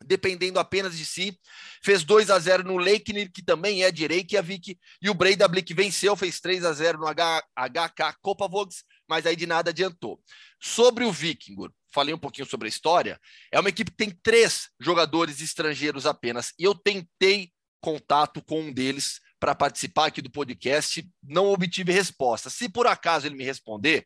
[0.05, 1.37] dependendo apenas de si.
[1.83, 6.15] Fez 2 a 0 no Leiknir, que também é de Reykjavik, e o Breidablik venceu,
[6.15, 10.21] fez 3 a 0 no HK Kopavogs, mas aí de nada adiantou.
[10.61, 13.19] Sobre o Vikingur, falei um pouquinho sobre a história,
[13.51, 18.71] é uma equipe que tem três jogadores estrangeiros apenas, e eu tentei contato com um
[18.73, 22.49] deles para participar aqui do podcast, não obtive resposta.
[22.49, 24.05] Se por acaso ele me responder,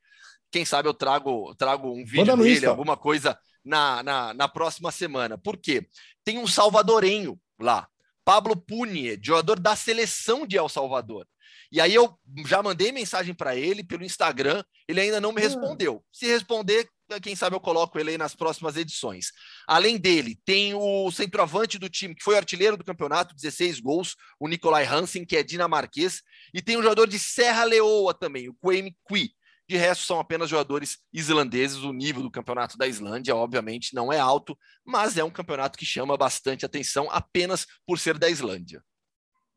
[0.51, 2.69] quem sabe eu trago, trago um vídeo Manda dele, Insta.
[2.69, 5.36] alguma coisa na, na, na próxima semana.
[5.38, 5.88] Por quê?
[6.23, 7.88] Tem um salvadorenho lá,
[8.23, 11.27] Pablo Punier, jogador da seleção de El Salvador.
[11.71, 12.15] E aí eu
[12.45, 15.45] já mandei mensagem para ele pelo Instagram, ele ainda não me Ah.
[15.45, 16.05] respondeu.
[16.11, 16.88] Se responder,
[17.20, 19.32] quem sabe eu coloco ele aí nas próximas edições.
[19.68, 24.47] Além dele, tem o centroavante do time, que foi artilheiro do campeonato, 16 gols, o
[24.47, 26.22] Nicolai Hansen, que é dinamarquês,
[26.53, 29.32] e tem um jogador de Serra Leoa também, o Kwame Kui.
[29.68, 31.78] De resto, são apenas jogadores islandeses.
[31.78, 35.86] O nível do campeonato da Islândia, obviamente, não é alto, mas é um campeonato que
[35.86, 38.84] chama bastante atenção apenas por ser da Islândia.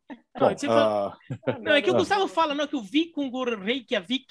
[0.09, 1.19] Não, Bom, falou- ah,
[1.61, 1.99] Não, é que o Ah.
[1.99, 4.27] Gustavo fala não, que o Vikingur Reykjavik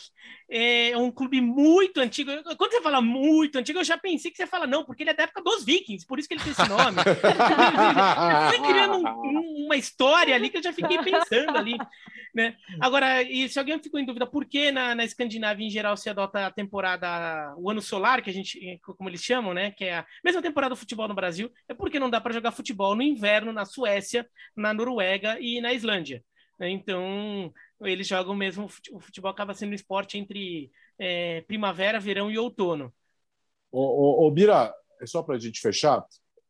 [0.50, 2.32] é um clube muito antigo.
[2.58, 5.14] Quando você fala muito antigo, eu já pensei que você fala não, porque ele é
[5.14, 6.96] da época dos Vikings, por isso que ele tem esse nome.
[8.50, 11.76] Foi criando um- um- uma história ali que eu já fiquei pensando ali.
[12.36, 12.58] Né?
[12.82, 16.10] Agora, e se alguém ficou em dúvida por que na, na Escandinávia em geral se
[16.10, 19.72] adota a temporada, o ano solar, que a gente, como eles chamam, né?
[19.72, 22.52] Que é a mesma temporada do futebol no Brasil, é porque não dá para jogar
[22.52, 26.22] futebol no inverno na Suécia, na Noruega e na Islândia.
[26.60, 26.70] né?
[26.70, 30.70] Então, eles jogam mesmo, o futebol acaba sendo um esporte entre
[31.00, 32.94] é, primavera, verão e outono.
[33.72, 36.04] Ô, ô, ô, Bira, é só para a gente fechar.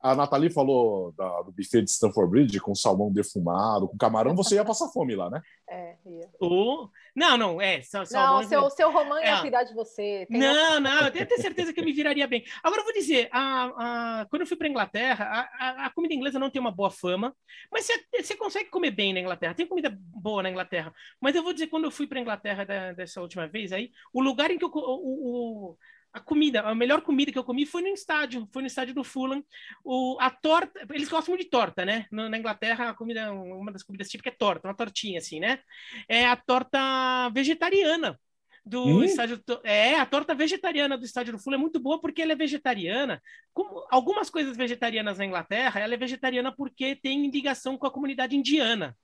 [0.05, 4.35] A Nathalie falou da- do buffet de Stanford Bridge com salmão defumado, com camarão.
[4.35, 5.41] Você ia passar fome lá, né?
[5.67, 6.29] É, ia.
[6.39, 6.91] Ou...
[7.15, 7.81] Não, não, é.
[7.81, 9.41] Só, Não, salmão- seu, seu Romã ia É.
[9.41, 10.27] cuidar de você.
[10.29, 12.45] Tem Não, não, eu tenho até certeza que eu me viraria bem.
[12.63, 16.51] Agora eu vou dizer, a, a- quando eu fui para Inglaterra, a, comida inglesa não
[16.51, 17.35] tem uma boa fama,
[17.71, 19.55] mas você, consegue comer bem na Inglaterra.
[19.55, 20.93] Tem comida boa na Inglaterra.
[21.19, 24.21] Mas eu vou dizer, quando eu fui para Inglaterra da- dessa última vez, aí o
[24.21, 25.77] lugar em que eu o, o-
[26.15, 29.03] a comida, a melhor comida que eu comi foi no estádio, foi no estádio do
[29.03, 29.43] Fulham.
[29.83, 32.05] O, a torta, eles gostam muito de torta, né?
[32.09, 35.59] Na, na Inglaterra, a comida, uma das comidas típicas é torta, uma tortinha assim, né?
[36.07, 38.17] É a torta vegetariana.
[38.65, 39.03] do hum?
[39.03, 39.43] estádio.
[39.65, 43.21] É, a torta vegetariana do estádio do Fulham é muito boa porque ela é vegetariana.
[43.53, 48.37] Como algumas coisas vegetarianas na Inglaterra, ela é vegetariana porque tem ligação com a comunidade
[48.37, 48.95] indiana.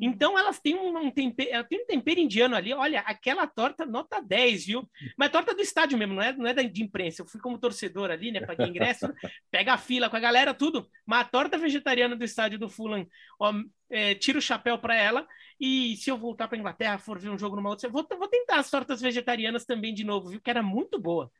[0.00, 2.72] Então elas têm um, um tempero, ela tem um tempero indiano ali.
[2.72, 4.90] Olha, aquela torta nota 10, viu?
[5.16, 7.22] Mas torta do estádio mesmo, não é, não é de imprensa.
[7.22, 8.40] Eu fui como torcedor ali, né?
[8.40, 9.06] Paguei ingresso,
[9.50, 10.88] pega a fila com a galera, tudo.
[11.06, 13.06] Mas a torta vegetariana do estádio do Fulham,
[13.38, 13.52] ó,
[13.90, 15.26] é, tira o chapéu para ela.
[15.60, 18.58] E se eu voltar para Inglaterra, for ver um jogo numa outra, vou, vou tentar
[18.58, 20.40] as tortas vegetarianas também de novo, viu?
[20.40, 21.30] Que era muito boa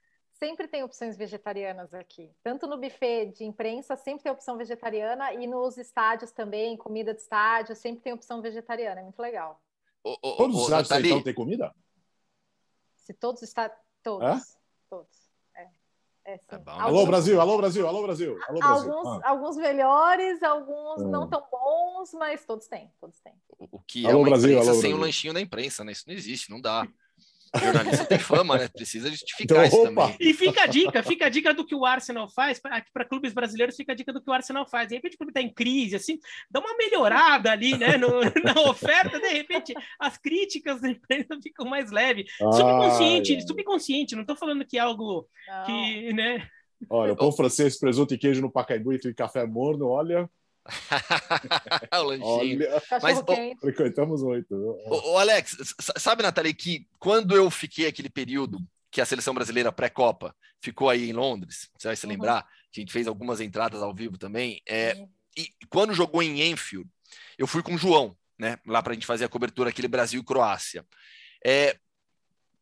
[0.45, 2.31] sempre tem opções vegetarianas aqui.
[2.43, 7.21] Tanto no buffet de imprensa, sempre tem opção vegetariana, e nos estádios também, comida de
[7.21, 9.01] estádio, sempre tem opção vegetariana.
[9.01, 9.61] É muito legal.
[10.03, 11.11] todos os estádios Nathalie...
[11.13, 11.75] então tem comida?
[12.97, 13.71] Se todos estão.
[14.03, 14.29] Todos.
[14.29, 14.41] É?
[14.91, 15.31] Todos.
[15.57, 15.63] É.
[16.27, 16.35] É.
[16.35, 16.69] É alguns...
[16.69, 18.39] Alô, Brasil, alô, Brasil, alô, Brasil.
[18.47, 18.93] Alô, Brasil.
[18.93, 19.29] Alguns, ah.
[19.31, 21.09] alguns melhores, alguns hum.
[21.09, 23.33] não tão bons, mas todos têm, todos têm.
[23.49, 25.93] O, que alô, é uma Brasil, imprensa alô, sem o lanchinho da imprensa, né?
[25.93, 26.87] Isso não existe, não dá.
[27.55, 28.69] O jornalista tem fama, né?
[28.69, 30.09] Precisa justificar então, isso opa.
[30.09, 30.17] também.
[30.21, 33.33] E fica a dica, fica a dica do que o Arsenal faz, aqui para clubes
[33.33, 34.89] brasileiros fica a dica do que o Arsenal faz.
[34.89, 36.19] De repente o clube está em crise, assim,
[36.51, 38.09] dá uma melhorada ali, né, no,
[38.43, 42.31] na oferta, de repente as críticas da imprensa ficam mais leves.
[42.39, 45.65] Subconsciente, subconsciente, não estou falando que é algo não.
[45.65, 46.49] que, né...
[46.91, 50.29] Olha, o pão francês, presunto e queijo no Pacaembu e café morno, olha...
[51.93, 52.61] o lanchinho.
[52.63, 53.25] Olha, Mas, o,
[53.61, 54.55] frequentamos muito.
[54.55, 55.57] O, o, Alex,
[55.99, 58.59] sabe, Nathalie, que quando eu fiquei aquele período
[58.91, 62.13] que a seleção brasileira pré-copa ficou aí em Londres, você vai se uhum.
[62.13, 65.09] lembrar, que a gente fez algumas entradas ao vivo também, é, uhum.
[65.37, 66.89] e quando jogou em Enfield,
[67.37, 70.21] eu fui com o João, né, lá para a gente fazer a cobertura aquele Brasil
[70.21, 70.87] e Croácia.
[71.45, 71.77] É,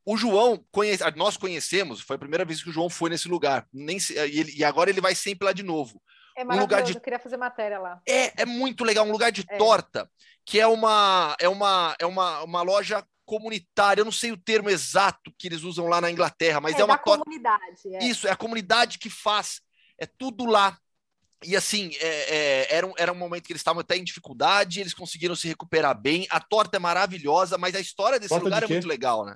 [0.05, 3.69] o João, conhece, nós conhecemos, foi a primeira vez que o João foi nesse lugar,
[3.73, 6.03] nem e, ele, e agora ele vai sempre lá de novo.
[6.37, 6.95] É maravilhoso, um lugar de...
[6.95, 8.01] eu queria fazer matéria lá.
[8.09, 9.57] É, é muito legal, um lugar de é.
[9.57, 10.11] torta,
[10.45, 14.69] que é uma é uma é uma, uma loja comunitária, eu não sei o termo
[14.69, 17.25] exato que eles usam lá na Inglaterra, mas é, é uma torta.
[17.25, 17.95] comunidade.
[17.95, 18.05] É.
[18.05, 19.61] Isso, é a comunidade que faz,
[19.99, 20.77] é tudo lá.
[21.45, 24.81] E assim, é, é, era, um, era um momento que eles estavam até em dificuldade,
[24.81, 26.27] eles conseguiram se recuperar bem.
[26.31, 29.35] A torta é maravilhosa, mas a história desse torta lugar de é muito legal, né?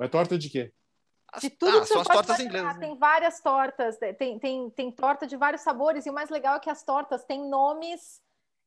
[0.00, 0.72] É torta de quê?
[1.40, 2.74] De tudo ah, que são as tortas inglesas.
[2.74, 2.80] Né?
[2.80, 6.60] Tem várias tortas, tem, tem, tem torta de vários sabores, e o mais legal é
[6.60, 8.20] que as tortas têm nomes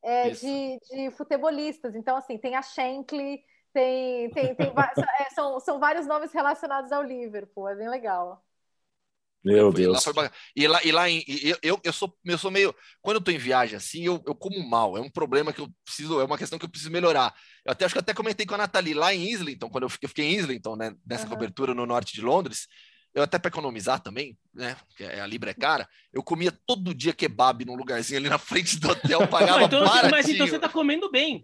[0.03, 1.95] é, de, de futebolistas.
[1.95, 3.43] Então, assim, tem a Shankly,
[3.73, 4.73] tem, tem, tem
[5.19, 8.44] é, são, são vários nomes relacionados ao Liverpool, é bem legal.
[9.45, 10.03] Meu Deus.
[10.03, 12.73] Lá e lá, e lá em, eu, eu, eu, sou, eu sou meio.
[12.99, 14.97] Quando eu tô em viagem assim, eu, eu como mal.
[14.97, 17.31] É um problema que eu preciso, é uma questão que eu preciso melhorar.
[17.63, 20.07] Eu até acho que até comentei com a Nathalie lá em Islington, quando eu fiquei,
[20.07, 20.95] eu fiquei em Islington, né?
[21.05, 21.29] Nessa uhum.
[21.29, 22.67] cobertura no norte de Londres.
[23.13, 24.75] Eu até para economizar também, né?
[24.87, 28.77] Porque a Libra é cara, eu comia todo dia kebab num lugarzinho ali na frente
[28.77, 30.11] do hotel, pagava então, baratinho.
[30.11, 31.39] Mas então você tá comendo bem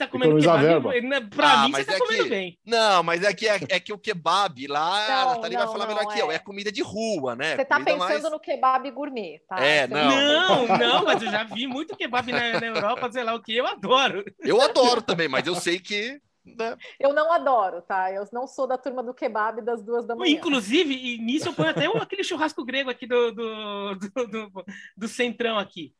[0.00, 0.62] tá comendo kebab.
[0.62, 1.00] Verba.
[1.00, 2.30] Né, pra ah, mim, você tá é comendo que...
[2.30, 2.58] bem.
[2.64, 5.86] Não, mas é que, é, é que o kebab lá, não, a Nathalie vai falar
[5.86, 6.14] não, melhor é.
[6.14, 7.56] que eu, é comida de rua, né?
[7.56, 8.32] Você tá comida pensando mais...
[8.32, 9.58] no kebab gourmet, tá?
[9.60, 10.08] É, não.
[10.10, 13.56] Não, não, mas eu já vi muito kebab na, na Europa, sei lá o que,
[13.56, 14.24] eu adoro.
[14.40, 16.76] Eu adoro também, mas eu sei que né?
[16.98, 18.10] Eu não adoro, tá?
[18.10, 20.32] Eu não sou da turma do kebab das duas da manhã.
[20.32, 24.64] Inclusive, e nisso eu ponho até aquele churrasco grego aqui do, do, do, do,
[24.96, 25.94] do centrão aqui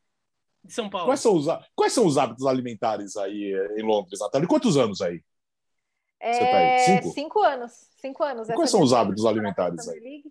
[0.65, 1.07] de São Paulo.
[1.07, 4.49] Quais são os, quais são os hábitos alimentares aí em Londres, Natália?
[4.49, 5.23] Quantos anos aí?
[6.21, 6.79] É, Você tá aí?
[6.81, 7.15] Cinco?
[7.15, 7.73] Cinco anos.
[7.97, 8.49] Cinco anos.
[8.49, 10.23] Quais são os hábitos alimentares aí?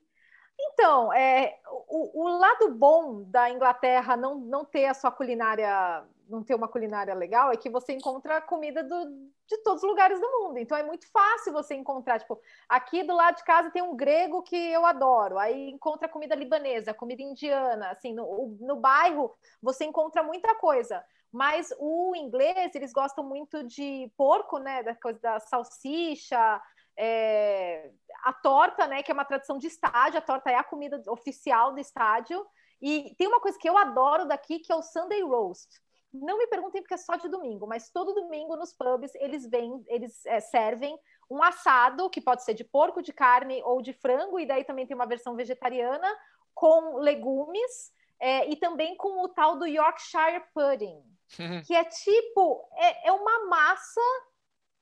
[0.61, 1.57] Então, é,
[1.87, 6.67] o, o, lado bom da Inglaterra não, não ter a sua culinária não ter uma
[6.67, 9.05] culinária legal é que você encontra comida do,
[9.47, 10.57] de todos os lugares do mundo.
[10.57, 12.19] Então é muito fácil você encontrar.
[12.19, 15.39] Tipo, aqui do lado de casa tem um grego que eu adoro.
[15.39, 17.89] Aí encontra comida libanesa, comida indiana.
[17.89, 21.03] Assim, no, no bairro você encontra muita coisa.
[21.31, 24.83] Mas o inglês, eles gostam muito de porco, né?
[24.83, 26.61] Da coisa da salsicha,
[26.97, 27.91] é,
[28.23, 29.03] a torta, né?
[29.03, 30.19] Que é uma tradição de estádio.
[30.19, 32.45] A torta é a comida oficial do estádio.
[32.81, 35.67] E tem uma coisa que eu adoro daqui, que é o Sunday Roast.
[36.13, 39.83] Não me perguntem porque é só de domingo, mas todo domingo nos pubs eles vêm,
[39.87, 40.97] eles é, servem
[41.29, 44.87] um assado que pode ser de porco, de carne ou de frango, e daí também
[44.87, 46.07] tem uma versão vegetariana
[46.55, 51.03] com legumes é, e também com o tal do Yorkshire Pudding,
[51.67, 54.01] que é tipo é, é uma massa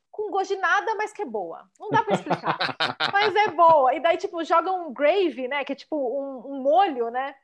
[0.09, 1.69] com gosto de nada, mas que é boa.
[1.77, 2.57] Não dá para explicar,
[3.13, 3.93] mas é boa.
[3.93, 7.35] E daí tipo joga um gravy, né, que é tipo um, um molho, né,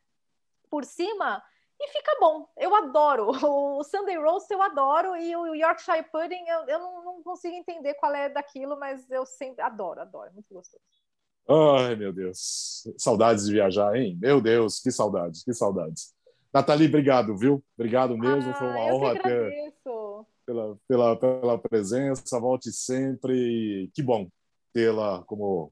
[0.70, 1.44] por cima
[1.84, 2.48] e fica bom.
[2.58, 3.32] Eu adoro.
[3.74, 7.94] O Sunday Roast eu adoro e o Yorkshire Pudding eu, eu não, não, consigo entender
[7.96, 10.30] qual é daquilo, mas eu sempre adoro, adoro.
[10.30, 10.84] É muito gostoso.
[11.50, 12.88] Ai, meu Deus.
[12.98, 14.18] Saudades de viajar, hein?
[14.22, 16.14] Meu Deus, que saudades, que saudades.
[16.54, 17.64] Nathalie, obrigado, viu?
[17.78, 18.52] Obrigado mesmo.
[18.52, 19.74] Ah, Foi uma eu honra ter
[20.46, 22.40] pela, pela, pela presença.
[22.40, 23.90] Volte sempre.
[23.94, 24.30] Que bom
[24.72, 25.72] tê-la como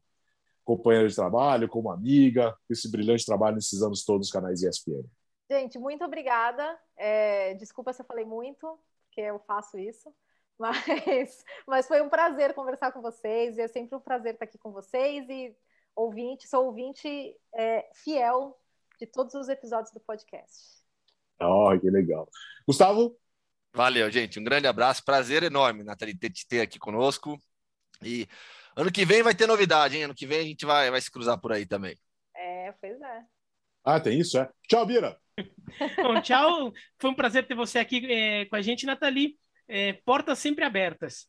[0.64, 5.03] companheira de trabalho, como amiga, esse brilhante trabalho nesses anos todos dos canais ESPN.
[5.52, 6.80] Gente, muito obrigada.
[6.95, 10.16] É, desculpa se eu falei muito, porque eu faço isso.
[10.62, 13.58] Mas, mas foi um prazer conversar com vocês.
[13.58, 15.28] E é sempre um prazer estar aqui com vocês.
[15.28, 15.58] E
[15.95, 18.56] ouvinte, sou ouvinte é, fiel
[18.99, 20.84] de todos os episódios do podcast.
[21.41, 22.30] Oh, que legal.
[22.68, 23.18] Gustavo?
[23.74, 24.39] Valeu, gente.
[24.39, 25.04] Um grande abraço.
[25.04, 27.39] Prazer enorme, Nathalie, ter te ter aqui conosco.
[28.04, 28.28] E
[28.76, 30.04] ano que vem vai ter novidade, hein?
[30.04, 31.97] Ano que vem a gente vai, vai se cruzar por aí também.
[32.36, 33.26] É, pois é.
[33.84, 34.47] Ah, tem isso, é.
[34.68, 35.20] Tchau, Bira.
[36.04, 36.72] Bom, tchau.
[37.00, 39.38] Foi um prazer ter você aqui é, com a gente, Nathalie.
[39.68, 41.28] É, portas sempre abertas.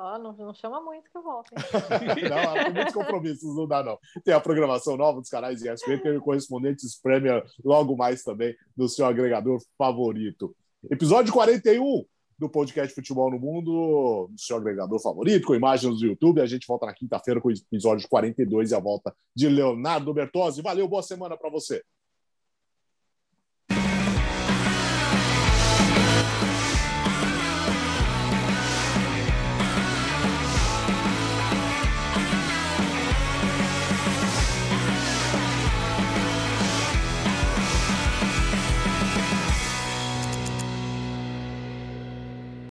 [0.00, 1.50] Oh, não, não, chama muito que eu volto.
[2.30, 3.98] não, tem muitos compromissos, não dá, não.
[4.24, 8.88] Tem a programação nova dos canais ESPN, tem o Correspondentes Premier logo mais também no
[8.88, 10.54] seu agregador favorito.
[10.88, 12.04] Episódio 41
[12.38, 16.40] do podcast Futebol no Mundo, no seu agregador favorito, com imagens do YouTube.
[16.40, 20.62] A gente volta na quinta-feira com o episódio 42 e a volta de Leonardo Bertozzi.
[20.62, 21.82] Valeu, boa semana para você.